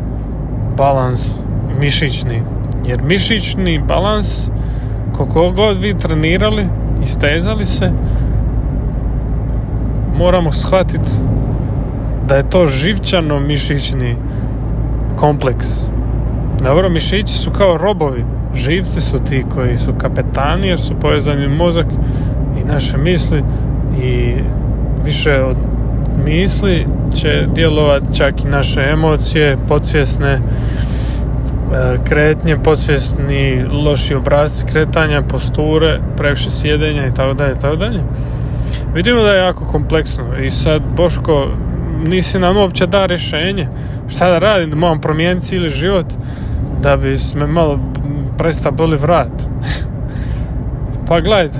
balans 0.76 1.28
mišićni. 1.80 2.42
Jer 2.86 3.02
mišićni 3.02 3.78
balans, 3.88 4.50
koliko 5.16 5.50
god 5.50 5.80
vi 5.80 5.98
trenirali, 5.98 6.66
istezali 7.02 7.66
se, 7.66 7.92
moramo 10.16 10.52
shvatiti 10.52 11.10
da 12.28 12.34
je 12.36 12.50
to 12.50 12.66
živčano 12.66 13.40
mišićni 13.40 14.16
kompleks. 15.16 15.68
Dobro, 16.64 16.88
mišići 16.88 17.34
su 17.34 17.50
kao 17.50 17.76
robovi. 17.76 18.24
Živci 18.54 19.00
su 19.00 19.18
ti 19.18 19.44
koji 19.54 19.78
su 19.78 19.92
kapetani 19.98 20.68
jer 20.68 20.80
su 20.80 20.94
povezani 21.00 21.48
mozak 21.48 21.86
i 22.60 22.64
naše 22.64 22.96
misli 22.96 23.42
i 24.02 24.34
više 25.04 25.42
od 25.42 25.56
misli 26.24 26.86
će 27.14 27.46
djelovati 27.54 28.16
čak 28.16 28.44
i 28.44 28.48
naše 28.48 28.80
emocije, 28.92 29.56
podsvjesne 29.68 30.32
e, 30.32 30.40
kretnje, 32.04 32.56
podsvjesni 32.64 33.64
loši 33.84 34.14
obrazci 34.14 34.64
kretanja, 34.66 35.22
posture, 35.22 36.00
previše 36.16 36.50
sjedenja 36.50 37.06
i 37.06 37.14
tako 37.14 37.34
dalje, 37.34 37.54
tako 37.54 37.76
dalje. 37.76 38.00
Vidimo 38.94 39.22
da 39.22 39.32
je 39.32 39.44
jako 39.44 39.64
kompleksno 39.64 40.38
i 40.38 40.50
sad 40.50 40.82
Boško 40.96 41.46
nisi 42.06 42.38
nam 42.38 42.56
uopće 42.56 42.86
da 42.86 43.06
rješenje? 43.06 43.68
Šta 44.08 44.30
da 44.30 44.38
radim, 44.38 44.70
da 44.70 44.76
moram 44.76 45.00
promijeniti 45.00 45.46
cijeli 45.46 45.68
život 45.68 46.06
da 46.82 46.96
bi 46.96 47.18
me 47.34 47.46
malo 47.46 47.78
prestao 48.38 48.72
boli 48.72 48.96
vrat? 48.96 49.42
Pa 51.08 51.20
gledajte 51.20 51.58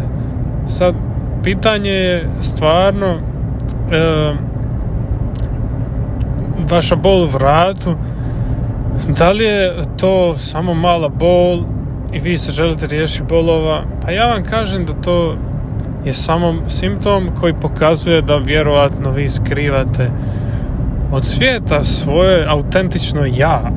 sad 0.68 0.94
pitanje 1.42 1.90
je 1.90 2.28
stvarno 2.40 3.06
e, 3.06 4.32
vaša 6.70 6.96
bol 6.96 7.22
u 7.22 7.26
vratu 7.26 7.94
da 9.08 9.32
li 9.32 9.44
je 9.44 9.74
to 9.96 10.36
samo 10.36 10.74
mala 10.74 11.08
bol 11.08 11.62
i 12.12 12.18
vi 12.18 12.38
se 12.38 12.52
želite 12.52 12.86
riješiti 12.86 13.22
bolova? 13.28 13.82
Pa 14.02 14.10
ja 14.10 14.26
vam 14.26 14.44
kažem 14.44 14.84
da 14.84 14.92
to 14.92 15.36
je 16.06 16.14
samo 16.14 16.54
simptom 16.68 17.28
koji 17.40 17.54
pokazuje 17.54 18.22
da 18.22 18.36
vjerojatno 18.36 19.10
vi 19.10 19.28
skrivate 19.28 20.10
od 21.12 21.24
svijeta 21.24 21.84
svoje 21.84 22.46
autentično 22.48 23.24
ja. 23.36 23.70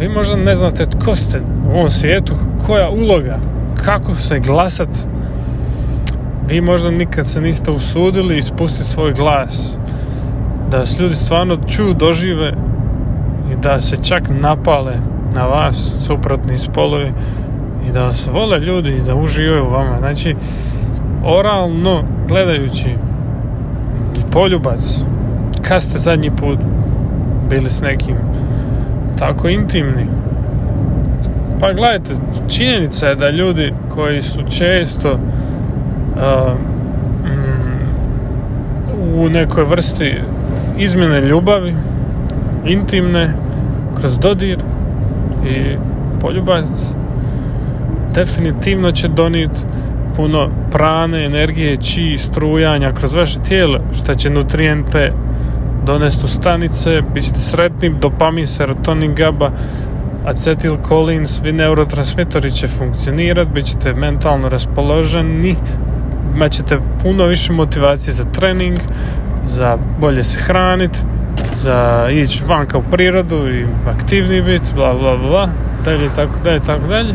Vi 0.00 0.08
možda 0.08 0.36
ne 0.36 0.54
znate 0.54 0.86
tko 0.86 1.16
ste 1.16 1.40
u 1.68 1.76
ovom 1.76 1.90
svijetu, 1.90 2.34
koja 2.66 2.90
uloga, 2.90 3.38
kako 3.84 4.14
se 4.14 4.38
glasat. 4.38 4.88
Vi 6.48 6.60
možda 6.60 6.90
nikad 6.90 7.26
se 7.26 7.40
niste 7.40 7.70
usudili 7.70 8.38
ispustiti 8.38 8.84
svoj 8.84 9.12
glas. 9.12 9.76
Da 10.70 10.78
vas 10.78 10.98
ljudi 10.98 11.14
stvarno 11.14 11.56
čuju, 11.68 11.94
dožive 11.94 12.52
i 13.52 13.56
da 13.62 13.80
se 13.80 13.96
čak 14.02 14.22
napale 14.30 14.94
na 15.34 15.46
vas, 15.46 15.76
suprotni 16.06 16.58
spolovi 16.58 17.12
i 17.88 17.92
da 17.92 18.06
vas 18.06 18.28
vole 18.32 18.58
ljudi 18.58 18.90
i 18.90 19.06
da 19.06 19.14
uživaju 19.14 19.64
u 19.64 19.70
vama. 19.70 19.98
Znači, 19.98 20.36
oralno 21.24 22.02
gledajući 22.28 22.96
poljubac 24.30 24.80
kad 25.68 25.82
ste 25.82 25.98
zadnji 25.98 26.30
put 26.30 26.58
bili 27.50 27.70
s 27.70 27.80
nekim 27.80 28.16
tako 29.18 29.48
intimni 29.48 30.06
pa 31.60 31.72
gledajte 31.72 32.14
činjenica 32.48 33.06
je 33.06 33.14
da 33.14 33.30
ljudi 33.30 33.72
koji 33.94 34.22
su 34.22 34.40
često 34.58 35.12
uh, 35.12 36.52
u 39.14 39.28
nekoj 39.28 39.64
vrsti 39.64 40.14
izmjene 40.78 41.20
ljubavi 41.20 41.74
intimne 42.66 43.34
kroz 44.00 44.18
dodir 44.18 44.58
i 45.46 45.76
poljubac 46.20 46.94
definitivno 48.14 48.92
će 48.92 49.08
donijeti 49.08 49.60
puno 50.16 50.48
prane, 50.70 51.24
energije, 51.24 51.76
čiji, 51.76 52.18
strujanja 52.18 52.92
kroz 52.92 53.14
vaše 53.14 53.38
tijelo, 53.38 53.80
što 53.92 54.14
će 54.14 54.30
nutrijente 54.30 55.12
donesti 55.86 56.24
u 56.24 56.28
stanice, 56.28 57.02
bit 57.14 57.24
ćete 57.24 57.40
sretni, 57.40 57.94
dopamin, 58.00 58.46
serotonin, 58.46 59.14
GABA, 59.14 59.50
acetilkolin, 60.26 61.26
svi 61.26 61.52
neurotransmitori 61.52 62.52
će 62.52 62.68
funkcionirati, 62.68 63.50
bit 63.54 63.66
ćete 63.66 63.94
mentalno 63.94 64.48
raspoloženi, 64.48 65.56
imat 66.34 66.52
ćete 66.52 66.78
puno 67.02 67.24
više 67.24 67.52
motivacije 67.52 68.14
za 68.14 68.24
trening, 68.24 68.78
za 69.46 69.78
bolje 70.00 70.24
se 70.24 70.38
hraniti, 70.38 70.98
za 71.54 72.08
ići 72.10 72.42
vanka 72.48 72.78
u 72.78 72.82
prirodu 72.90 73.48
i 73.48 73.66
aktivni 73.88 74.42
biti, 74.42 74.74
bla 74.74 74.94
bla 74.94 75.16
bla, 75.16 75.48
dalje, 75.84 76.08
tako 76.16 76.38
dalje, 76.44 76.60
tako 76.60 76.86
dalje. 76.86 77.14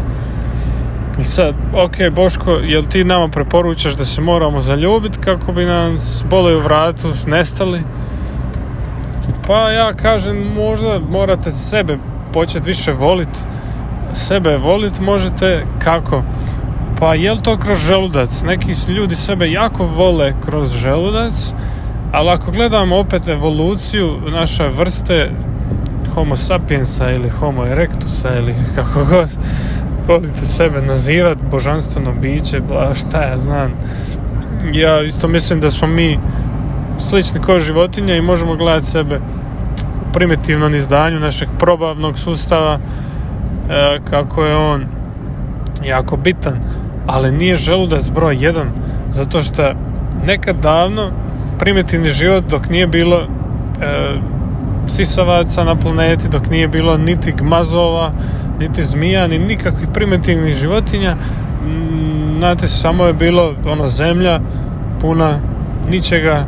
I 1.19 1.23
sad, 1.23 1.55
ok, 1.73 2.15
Boško, 2.15 2.51
jel 2.51 2.83
ti 2.83 3.03
nama 3.03 3.27
preporučaš 3.27 3.95
da 3.95 4.05
se 4.05 4.21
moramo 4.21 4.61
zaljubiti 4.61 5.19
kako 5.19 5.51
bi 5.51 5.65
nam 5.65 5.97
bole 6.29 6.55
u 6.55 6.59
vratu 6.59 7.07
nestali? 7.27 7.81
Pa 9.47 9.69
ja 9.69 9.93
kažem, 9.93 10.53
možda 10.55 10.99
morate 11.09 11.51
sebe 11.51 11.97
početi 12.33 12.67
više 12.67 12.91
voliti. 12.91 13.39
Sebe 14.13 14.57
voliti 14.57 15.01
možete 15.01 15.65
kako? 15.79 16.23
Pa 16.99 17.15
jel 17.15 17.37
to 17.37 17.57
kroz 17.57 17.79
želudac? 17.79 18.41
Neki 18.41 18.91
ljudi 18.91 19.15
sebe 19.15 19.51
jako 19.51 19.85
vole 19.85 20.33
kroz 20.45 20.75
želudac, 20.75 21.53
ali 22.11 22.29
ako 22.29 22.51
gledamo 22.51 22.97
opet 22.97 23.27
evoluciju 23.27 24.17
naše 24.31 24.67
vrste 24.67 25.31
homo 26.13 26.35
sapiensa 26.35 27.11
ili 27.11 27.29
homo 27.29 27.65
erectusa 27.65 28.35
ili 28.37 28.55
kako 28.75 29.05
god 29.05 29.29
volite 30.09 30.45
sebe 30.45 30.81
nazivati 30.81 31.41
božanstveno 31.51 32.11
biće, 32.21 32.61
bla, 32.61 32.95
šta 32.95 33.21
ja 33.21 33.37
znam. 33.37 33.71
Ja 34.73 35.01
isto 35.01 35.27
mislim 35.27 35.59
da 35.59 35.71
smo 35.71 35.87
mi 35.87 36.19
slični 36.99 37.39
kao 37.41 37.59
životinja 37.59 38.15
i 38.15 38.21
možemo 38.21 38.55
gledati 38.55 38.85
sebe 38.85 39.19
u 40.09 40.13
primitivnom 40.13 40.75
izdanju 40.75 41.19
našeg 41.19 41.49
probavnog 41.59 42.19
sustava 42.19 42.79
e, 43.69 43.99
kako 44.09 44.45
je 44.45 44.55
on 44.55 44.85
jako 45.85 46.17
bitan 46.17 46.59
ali 47.07 47.31
nije 47.31 47.55
želudac 47.55 48.09
broj 48.09 48.37
jedan 48.39 48.69
zato 49.11 49.41
što 49.41 49.73
nekad 50.25 50.55
davno 50.55 51.11
primitivni 51.59 52.09
život 52.09 52.43
dok 52.49 52.69
nije 52.69 52.87
bilo 52.87 53.17
e, 53.17 53.25
sisavaca 54.87 55.63
na 55.63 55.75
planeti 55.75 56.29
dok 56.29 56.49
nije 56.49 56.67
bilo 56.67 56.97
niti 56.97 57.31
gmazova 57.31 58.11
niti 58.59 58.83
zmija 58.83 59.27
ni 59.27 59.39
nikakvih 59.39 59.87
primitivnih 59.93 60.55
životinja. 60.55 61.15
Znate 62.37 62.67
samo 62.67 63.05
je 63.05 63.13
bilo 63.13 63.53
ono 63.65 63.89
zemlja 63.89 64.39
puna 65.01 65.39
ničega 65.89 66.45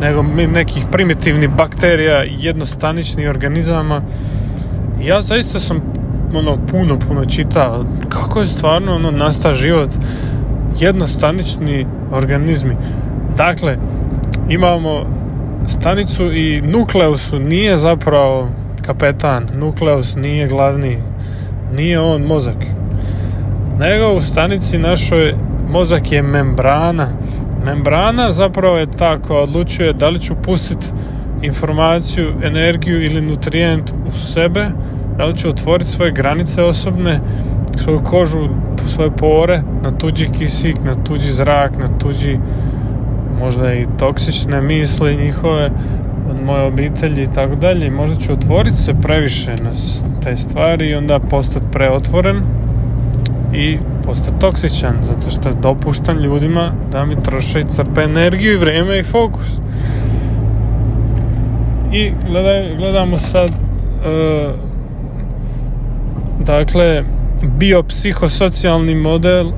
nego 0.00 0.22
nekih 0.52 0.84
primitivnih 0.92 1.48
bakterija 1.48 2.24
jednostaničnih 2.28 3.30
organizama. 3.30 4.02
Ja 5.02 5.22
zaista 5.22 5.58
sam 5.58 5.80
ono 6.34 6.58
puno 6.70 6.98
puno 7.08 7.24
čitao 7.24 7.84
kako 8.08 8.40
je 8.40 8.46
stvarno 8.46 8.94
ono 8.94 9.10
nastao 9.10 9.52
život. 9.52 9.88
Jednostanični 10.80 11.86
organizmi. 12.12 12.76
Dakle 13.36 13.76
imamo 14.48 15.06
stanicu 15.66 16.32
i 16.32 16.60
nukleusu 16.60 17.38
nije 17.38 17.76
zapravo 17.76 18.48
kapetan. 18.86 19.48
Nukleus 19.54 20.16
nije 20.16 20.48
glavni 20.48 20.98
nije 21.76 22.00
on 22.00 22.22
mozak 22.22 22.56
nego 23.78 24.12
u 24.12 24.20
stanici 24.20 24.78
našoj 24.78 25.34
mozak 25.68 26.12
je 26.12 26.22
membrana. 26.22 27.08
Membrana 27.64 28.32
zapravo 28.32 28.76
je 28.76 28.90
ta 28.90 29.18
koja 29.18 29.40
odlučuje 29.40 29.92
da 29.92 30.08
li 30.08 30.20
ću 30.20 30.34
pustiti 30.42 30.86
informaciju, 31.42 32.32
energiju 32.42 33.04
ili 33.04 33.20
nutrijent 33.20 33.92
u 34.08 34.10
sebe, 34.10 34.66
da 35.18 35.24
li 35.24 35.36
ću 35.36 35.48
otvoriti 35.48 35.90
svoje 35.90 36.10
granice 36.10 36.62
osobne, 36.62 37.20
svoju 37.76 38.00
kožu, 38.04 38.48
svoje 38.86 39.10
pore, 39.10 39.62
na 39.82 39.90
tuđi 39.90 40.26
kisik, 40.38 40.76
na 40.84 40.94
tuđi 41.04 41.32
zrak, 41.32 41.78
na 41.78 41.98
tuđi 41.98 42.38
možda 43.40 43.74
i 43.74 43.86
toksične 43.98 44.60
misli 44.60 45.16
njihove 45.16 45.70
od 46.30 46.42
moje 46.44 46.62
obitelji 46.62 47.22
i 47.22 47.32
tako 47.34 47.54
dalje. 47.54 47.90
Možda 47.90 48.16
ću 48.16 48.32
otvoriti 48.32 48.76
se 48.76 48.94
previše 49.02 49.54
na 49.62 49.70
te 50.22 50.36
stvari 50.36 50.88
i 50.88 50.94
onda 50.94 51.18
postati 51.18 51.66
preotvoren 51.72 52.42
i 53.54 53.78
postati 54.04 54.38
toksičan 54.40 54.96
zato 55.02 55.30
što 55.30 55.54
dopuštam 55.62 56.18
ljudima 56.18 56.72
da 56.92 57.04
mi 57.04 57.22
troše 57.22 57.60
i 57.60 57.64
crpe 57.64 58.02
energiju 58.02 58.52
i 58.52 58.56
vrijeme 58.56 58.98
i 58.98 59.02
fokus 59.02 59.58
i 61.92 62.12
gledaj, 62.26 62.76
gledamo 62.76 63.18
sad 63.18 63.50
uh, 63.50 64.54
dakle 66.40 67.04
biopsihosocijalni 67.42 68.94
model 68.94 69.46
uh, 69.46 69.54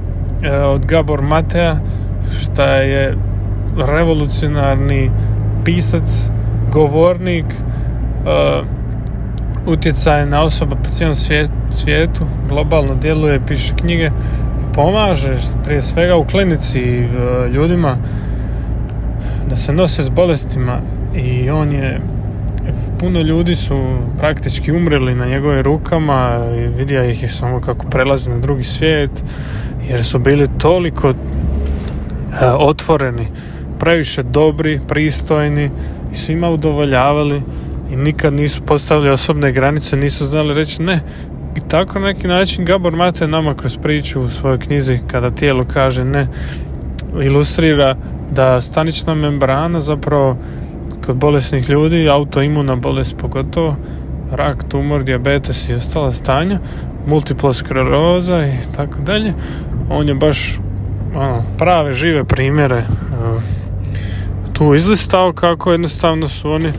od 0.64 0.86
Gabor 0.86 1.22
Matea 1.22 1.76
šta 2.40 2.64
je 2.64 3.16
revolucionarni 3.76 5.10
pisac 5.64 6.30
govornik 6.72 7.44
uh, 7.44 8.66
utjecaj 9.66 10.26
na 10.26 10.42
osoba 10.42 10.76
po 10.76 10.90
cijelom 10.90 11.16
svijetu, 11.70 12.24
globalno 12.48 12.94
djeluje, 12.94 13.46
piše 13.46 13.74
knjige, 13.76 14.10
pomaže 14.74 15.34
prije 15.64 15.82
svega 15.82 16.16
u 16.16 16.24
klinici 16.24 16.80
e, 16.80 17.08
ljudima 17.50 17.96
da 19.50 19.56
se 19.56 19.72
nose 19.72 20.02
s 20.02 20.08
bolestima 20.08 20.80
i 21.14 21.50
on 21.50 21.72
je 21.72 22.00
puno 22.98 23.20
ljudi 23.20 23.54
su 23.54 23.98
praktički 24.18 24.72
umreli 24.72 25.14
na 25.14 25.26
njegovim 25.26 25.60
rukama 25.62 26.38
i 26.58 26.78
vidio 26.78 27.04
ih 27.04 27.22
je 27.22 27.28
samo 27.28 27.60
kako 27.60 27.86
prelaze 27.86 28.30
na 28.30 28.38
drugi 28.38 28.64
svijet 28.64 29.10
jer 29.88 30.04
su 30.04 30.18
bili 30.18 30.46
toliko 30.58 31.08
e, 31.08 31.14
otvoreni 32.58 33.26
previše 33.78 34.22
dobri, 34.22 34.80
pristojni 34.88 35.70
i 36.12 36.14
svima 36.14 36.50
udovoljavali 36.50 37.42
i 37.92 37.96
nikad 37.96 38.32
nisu 38.32 38.62
postavili 38.62 39.10
osobne 39.10 39.52
granice, 39.52 39.96
nisu 39.96 40.26
znali 40.26 40.54
reći 40.54 40.82
ne. 40.82 41.00
I 41.56 41.60
tako 41.68 41.98
na 41.98 42.06
neki 42.06 42.26
način 42.26 42.64
Gabor 42.64 42.96
Mate 42.96 43.28
nama 43.28 43.54
kroz 43.54 43.76
priču 43.82 44.22
u 44.22 44.28
svojoj 44.28 44.58
knjizi 44.58 44.98
kada 45.06 45.30
tijelo 45.30 45.64
kaže 45.64 46.04
ne 46.04 46.26
ilustrira 47.22 47.94
da 48.30 48.60
stanična 48.60 49.14
membrana 49.14 49.80
zapravo 49.80 50.36
kod 51.06 51.16
bolesnih 51.16 51.70
ljudi, 51.70 52.08
autoimuna 52.08 52.76
bolest 52.76 53.16
pogotovo, 53.16 53.76
rak, 54.32 54.64
tumor, 54.68 55.04
dijabetes 55.04 55.68
i 55.68 55.74
ostala 55.74 56.12
stanja, 56.12 56.58
multipla 57.06 57.52
skleroza 57.52 58.46
i 58.46 58.72
tako 58.76 58.98
dalje, 59.00 59.32
on 59.90 60.08
je 60.08 60.14
baš 60.14 60.58
ono, 61.14 61.42
prave 61.58 61.92
žive 61.92 62.24
primjere 62.24 62.82
tu 64.58 64.74
izlistao 64.74 65.32
kako 65.32 65.72
jednostavno 65.72 66.28
su 66.28 66.52
oni 66.52 66.72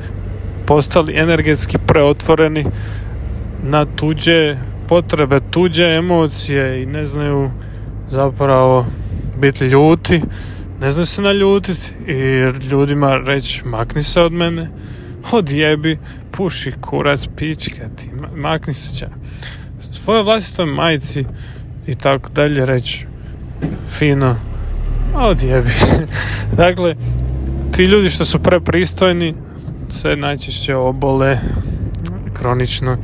postali 0.65 1.17
energetski 1.17 1.77
preotvoreni 1.77 2.65
na 3.63 3.85
tuđe 3.85 4.57
potrebe, 4.87 5.39
tuđe 5.51 5.83
emocije 5.83 6.83
i 6.83 6.85
ne 6.85 7.05
znaju 7.05 7.51
zapravo 8.09 8.85
biti 9.37 9.65
ljuti, 9.65 10.21
ne 10.81 10.91
znaju 10.91 11.05
se 11.05 11.21
naljutiti 11.21 11.91
i 12.07 12.51
ljudima 12.71 13.17
reći 13.17 13.61
makni 13.65 14.03
se 14.03 14.21
od 14.21 14.31
mene, 14.31 14.69
odjebi, 15.31 15.99
puši 16.31 16.73
kurac, 16.81 17.27
pička 17.35 17.89
ti, 17.95 18.09
makni 18.35 18.73
se 18.73 18.95
će. 18.95 19.07
Svoje 19.91 20.23
vlastitoj 20.23 20.65
majci 20.65 21.25
i 21.87 21.95
tako 21.95 22.29
dalje 22.29 22.65
reći 22.65 23.05
fino, 23.89 24.35
odjebi. 25.15 25.71
dakle, 26.63 26.95
ti 27.71 27.83
ljudi 27.83 28.09
što 28.09 28.25
su 28.25 28.39
prepristojni 28.39 29.33
se 29.89 30.15
najčešće 30.15 30.75
obole 30.75 31.37
kronično. 32.33 32.97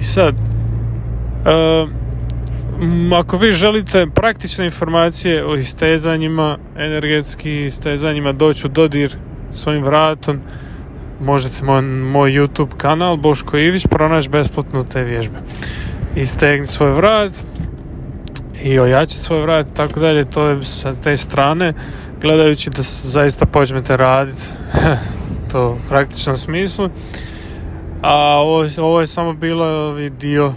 I 0.00 0.02
sad, 0.02 0.34
uh, 0.34 1.88
ako 3.18 3.36
vi 3.36 3.52
želite 3.52 4.06
praktične 4.14 4.64
informacije 4.64 5.46
o 5.46 5.56
istezanjima, 5.56 6.58
energetski 6.76 7.66
istezanjima, 7.66 8.32
doći 8.32 8.66
u 8.66 8.70
dodir 8.70 9.16
svojim 9.52 9.84
vratom, 9.84 10.40
možete 11.20 11.64
moj, 11.64 11.82
moj 11.82 12.30
YouTube 12.30 12.76
kanal 12.76 13.16
Boško 13.16 13.58
Ivić 13.58 13.86
pronaći 13.90 14.28
besplatno 14.28 14.82
te 14.84 15.04
vježbe. 15.04 15.38
Istegni 16.16 16.66
svoj 16.66 16.92
vrat 16.92 17.32
i 18.62 18.78
ojačiti 18.78 19.22
svoj 19.22 19.42
vrat 19.42 19.66
i 19.68 19.76
tako 19.76 20.00
dalje, 20.00 20.24
to 20.24 20.46
je 20.46 20.64
sa 20.64 20.94
te 20.94 21.16
strane 21.16 21.72
gledajući 22.20 22.70
da 22.70 22.82
zaista 22.82 23.46
počnete 23.46 23.96
raditi 23.96 24.42
to 25.52 25.70
u 25.70 25.88
praktičnom 25.88 26.36
smislu. 26.36 26.88
A 28.02 28.14
ovo, 28.16 28.66
ovo 28.78 29.00
je 29.00 29.06
samo 29.06 29.32
bilo 29.32 29.94
dio 30.10 30.52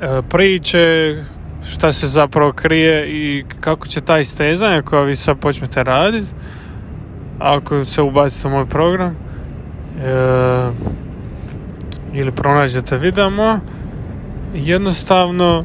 e, 0.00 0.22
priče 0.28 1.16
šta 1.64 1.92
se 1.92 2.06
zapravo 2.06 2.52
krije 2.52 3.08
i 3.08 3.44
kako 3.60 3.88
će 3.88 4.00
ta 4.00 4.18
istezanja 4.18 4.82
koja 4.82 5.02
vi 5.02 5.16
sad 5.16 5.38
počnete 5.38 5.84
raditi 5.84 6.34
ako 7.38 7.84
se 7.84 8.02
ubacite 8.02 8.48
u 8.48 8.50
moj 8.50 8.66
program 8.66 9.10
e, 9.10 9.16
ili 12.12 12.32
pronađete 12.32 12.96
vidimo 12.96 13.60
jednostavno 14.54 15.64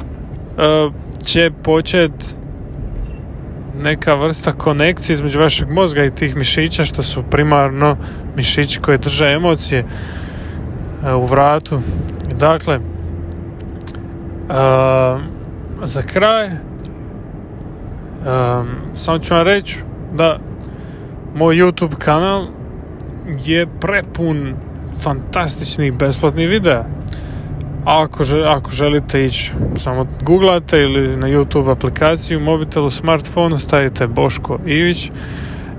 e, 0.58 0.90
će 1.24 1.52
početi 1.64 2.26
neka 3.82 4.14
vrsta 4.14 4.52
konekcije 4.52 5.14
između 5.14 5.40
vašeg 5.40 5.70
mozga 5.70 6.04
i 6.04 6.16
tih 6.16 6.36
mišića 6.36 6.86
što 6.86 7.04
su 7.04 7.24
primarno 7.24 7.98
mišići 8.36 8.80
koji 8.80 8.98
drže 8.98 9.26
emocije 9.26 9.80
e, 9.80 9.86
u 11.14 11.26
vratu. 11.26 11.82
Dakle, 12.40 12.80
uh, 14.50 15.22
za 15.84 16.02
kraj 16.02 16.48
um, 16.48 16.56
samo 18.94 19.20
ću 19.20 19.34
vam 19.34 19.44
reći 19.44 19.78
da 20.14 20.40
moj 21.36 21.56
YouTube 21.56 21.96
kanal 21.96 22.46
je 23.46 23.68
prepun 23.82 24.56
fantastičnih 25.04 25.94
besplatnih 25.94 26.50
videa 26.50 26.84
ako, 27.86 28.24
ako 28.46 28.72
želite 28.72 29.26
ići, 29.26 29.52
samo 29.78 30.08
googlate 30.22 30.82
ili 30.82 31.18
na 31.18 31.28
YouTube 31.28 31.72
aplikaciju, 31.72 32.40
mobitelu, 32.40 32.90
smartfonu, 32.90 33.58
stavite 33.58 34.08
Boško 34.08 34.60
Ivić 34.66 35.10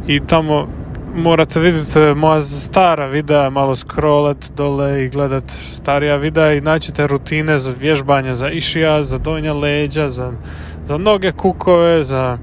i 0.07 0.21
tamo 0.27 0.69
morate 1.15 1.61
vidjeti 1.61 1.99
moja 2.17 2.43
stara 2.43 3.07
videa, 3.07 3.51
malo 3.51 3.77
scrollat 3.77 4.37
dole 4.57 5.05
i 5.05 5.09
gledat 5.09 5.45
starija 5.73 6.17
videa 6.17 6.53
i 6.53 6.61
naćete 6.61 7.07
rutine 7.07 7.59
za 7.59 7.75
vježbanje 7.81 8.35
za 8.35 8.51
išija, 8.51 9.03
za 9.03 9.19
donja 9.19 9.55
leđa, 9.55 10.09
za, 10.09 10.33
za 10.89 10.99
noge 10.99 11.33
kukove, 11.33 12.05
za 12.05 12.39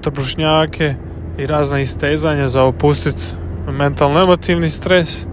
trbušnjake 0.00 0.94
i 1.38 1.46
razna 1.46 1.80
istezanja 1.80 2.48
za 2.48 2.62
opustiti 2.62 3.22
mentalno-emotivni 3.68 4.68
stres 4.68 5.26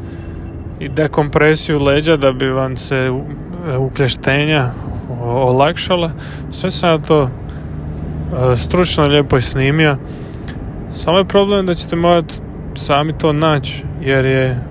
i 0.81 0.89
dekompresiju 0.89 1.79
leđa 1.79 2.17
da 2.17 2.31
bi 2.31 2.49
vam 2.49 2.77
se 2.77 3.11
ukleštenja 3.79 4.71
olakšala. 5.21 6.11
Sve 6.51 6.71
sam 6.71 6.89
ja 6.89 6.97
to 6.97 7.23
e, 7.23 8.57
stručno 8.57 9.07
lijepo 9.07 9.41
snimio. 9.41 9.97
Samo 10.91 11.17
je 11.17 11.25
problem 11.25 11.65
da 11.65 11.73
ćete 11.73 11.95
morati 11.95 12.35
sami 12.75 13.17
to 13.17 13.33
naći 13.33 13.83
jer 14.01 14.25
je 14.25 14.63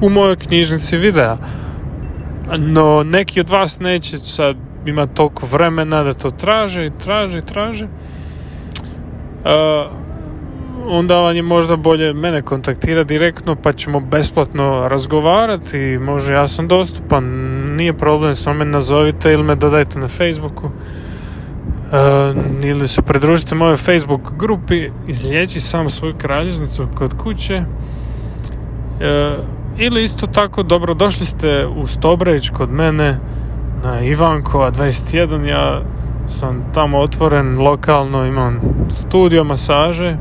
u 0.00 0.08
mojoj 0.10 0.36
knjižnici 0.36 0.96
videa. 0.96 1.36
No 2.58 3.02
neki 3.04 3.40
od 3.40 3.50
vas 3.50 3.80
neće 3.80 4.18
sad 4.18 4.56
ima 4.86 5.06
toliko 5.06 5.46
vremena 5.46 6.02
da 6.02 6.14
to 6.14 6.30
traže 6.30 6.86
i 6.86 6.90
traže 7.04 7.38
i 7.38 7.46
traže. 7.46 7.84
Uh, 9.44 10.03
onda 10.86 11.20
vam 11.20 11.36
je 11.36 11.42
možda 11.42 11.76
bolje 11.76 12.12
mene 12.12 12.42
kontaktirati 12.42 13.08
direktno 13.08 13.56
pa 13.56 13.72
ćemo 13.72 14.00
besplatno 14.00 14.88
razgovarati 14.88 15.98
može 15.98 16.32
ja 16.32 16.48
sam 16.48 16.68
dostupan 16.68 17.24
nije 17.76 17.92
problem 17.92 18.36
samo 18.36 18.58
me 18.58 18.64
nazovite 18.64 19.32
ili 19.32 19.42
me 19.42 19.54
dodajte 19.54 19.98
na 19.98 20.08
Facebooku 20.08 20.66
uh, 20.66 20.72
ili 22.64 22.88
se 22.88 23.02
pridružite 23.02 23.54
mojoj 23.54 23.76
Facebook 23.76 24.20
grupi 24.38 24.90
izliječi 25.08 25.60
sam 25.60 25.90
svoju 25.90 26.14
kralježnicu 26.18 26.86
kod 26.94 27.18
kuće. 27.18 27.62
Uh, 27.62 29.44
ili 29.78 30.04
isto 30.04 30.26
tako 30.26 30.62
dobro 30.62 30.94
došli 30.94 31.26
ste 31.26 31.66
u 31.66 31.86
Stobreć 31.86 32.50
kod 32.50 32.70
mene 32.70 33.18
na 33.84 34.00
Ivankova 34.00 34.70
21 34.70 35.44
ja 35.44 35.82
sam 36.28 36.64
tamo 36.74 36.98
otvoren 36.98 37.58
lokalno 37.58 38.24
imam 38.24 38.60
studio 38.90 39.44
masaže 39.44 40.16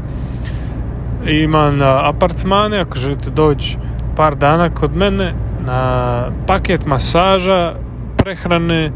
imam 1.28 1.82
apartmane 1.82 2.80
ako 2.80 2.98
želite 2.98 3.30
doći 3.30 3.78
par 4.16 4.36
dana 4.36 4.70
kod 4.70 4.96
mene 4.96 5.34
na 5.66 6.24
paket 6.48 6.86
masaža 6.86 7.74
prehrane 8.18 8.92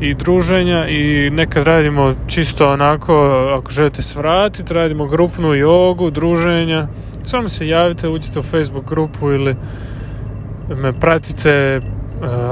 i 0.00 0.14
druženja 0.14 0.88
i 0.88 1.30
nekad 1.30 1.64
radimo 1.64 2.14
čisto 2.26 2.72
onako 2.72 3.14
ako 3.58 3.70
želite 3.70 4.02
svratiti 4.02 4.74
radimo 4.74 5.06
grupnu 5.06 5.54
jogu, 5.54 6.10
druženja. 6.10 6.86
Samo 7.24 7.48
se 7.48 7.68
javite, 7.68 8.08
uđite 8.08 8.38
u 8.38 8.42
Facebook 8.42 8.88
grupu 8.88 9.30
ili 9.30 9.54
me 10.76 10.92
pratite 10.92 11.80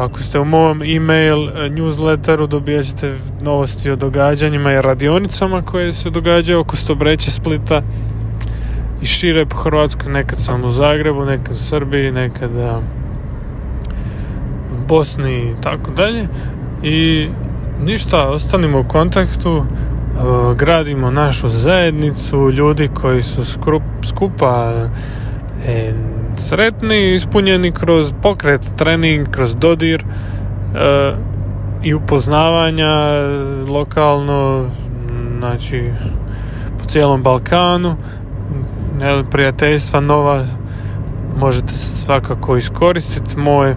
ako 0.00 0.20
ste 0.20 0.38
u 0.38 0.44
mom 0.44 0.83
email 0.83 1.38
newsletteru 1.70 2.46
dobijat 2.46 2.87
ćete 2.87 3.14
novosti 3.40 3.90
o 3.90 3.96
događanjima 3.96 4.72
i 4.72 4.83
radionicama 4.83 5.62
koje 5.62 5.92
se 5.92 6.11
događaju 6.11 6.61
oko 6.61 6.76
Stobreće 6.76 7.31
Splita 7.31 7.83
i 9.03 9.07
šire 9.07 9.47
po 9.47 9.57
Hrvatskoj, 9.57 10.13
nekad 10.13 10.39
sam 10.39 10.65
u 10.65 10.71
Zagrebu, 10.71 11.25
nekad 11.25 11.53
u 11.53 11.59
Srbiji, 11.59 12.13
nekad 12.13 12.51
u 14.73 14.87
Bosni 14.89 15.39
i 15.39 15.55
tako 15.63 15.91
dalje. 15.91 16.29
I 16.83 17.29
ništa, 17.85 18.29
ostanimo 18.29 18.81
u 18.81 18.85
kontaktu, 18.85 19.65
gradimo 20.57 21.11
našu 21.11 21.49
zajednicu, 21.49 22.51
ljudi 22.51 22.89
koji 22.95 23.23
su 23.23 23.45
skupa 24.09 24.73
e, 25.67 25.93
sretni, 26.37 27.15
ispunjeni 27.15 27.73
kroz 27.73 28.13
pokret, 28.23 28.61
trening, 28.77 29.31
kroz 29.31 29.55
dodir 29.55 30.05
e, 30.05 31.13
i 31.83 31.95
upoznavanja 31.95 32.93
lokalno, 33.69 34.71
znači 35.39 35.91
po 36.79 36.85
cijelom 36.85 37.23
Balkanu 37.23 37.97
prijateljstva 39.31 40.01
nova 40.01 40.45
možete 41.37 41.73
svakako 41.73 42.57
iskoristiti. 42.57 43.37
Moj 43.37 43.75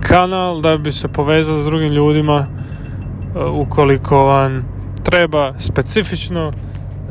kanal 0.00 0.60
da 0.60 0.78
bi 0.78 0.92
se 0.92 1.08
povezali 1.08 1.62
s 1.62 1.64
drugim 1.64 1.92
ljudima 1.92 2.46
ukoliko 3.52 4.24
vam 4.24 4.64
treba 5.02 5.52
specifično 5.58 6.52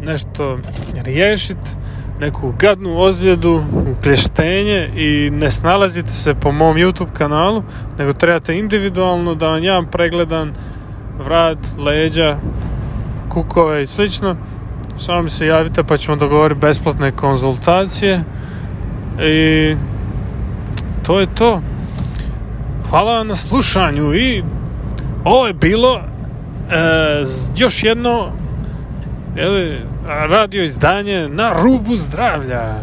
nešto 0.02 0.58
riješiti 1.04 1.70
neku 2.20 2.54
gadnu 2.60 2.98
ozljedu, 2.98 3.64
ukleštenje 3.98 4.90
i 4.96 5.30
ne 5.30 5.52
snalazite 5.52 6.10
se 6.10 6.36
po 6.36 6.52
mom 6.52 6.76
YouTube 6.76 7.14
kanalu, 7.14 7.64
nego 7.98 8.14
trebate 8.14 8.58
individualno 8.58 9.36
da 9.36 9.48
vam 9.48 9.64
ja 9.64 9.84
pregledan 9.92 10.54
vrat, 11.26 11.58
leđa, 11.78 12.38
kukove 13.30 13.84
i 13.84 13.88
slično 13.88 14.36
samo 15.00 15.22
mi 15.22 15.30
se 15.30 15.48
javite 15.48 15.84
pa 15.84 15.98
ćemo 15.98 16.18
dogovoriti 16.18 16.60
besplatne 16.60 17.12
konzultacije 17.12 18.24
i 19.22 19.76
to 21.04 21.20
je 21.20 21.28
to. 21.36 21.62
Hvala 22.90 23.24
na 23.24 23.36
slušanju 23.36 24.14
i 24.16 24.44
ovo 25.24 25.48
je 25.48 25.54
bilo 25.54 25.96
e, 25.96 26.04
još 27.58 27.84
jedno 27.84 28.32
jeli, 29.36 29.82
radio 30.08 30.64
izdanje 30.64 31.30
na 31.30 31.54
rubu 31.64 31.96
zdravlja. 31.96 32.76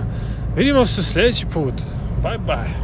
Vidimo 0.57 0.87
se 0.87 1.03
sljedeći 1.03 1.47
put. 1.47 1.75
Bye 2.23 2.39
bye. 2.47 2.84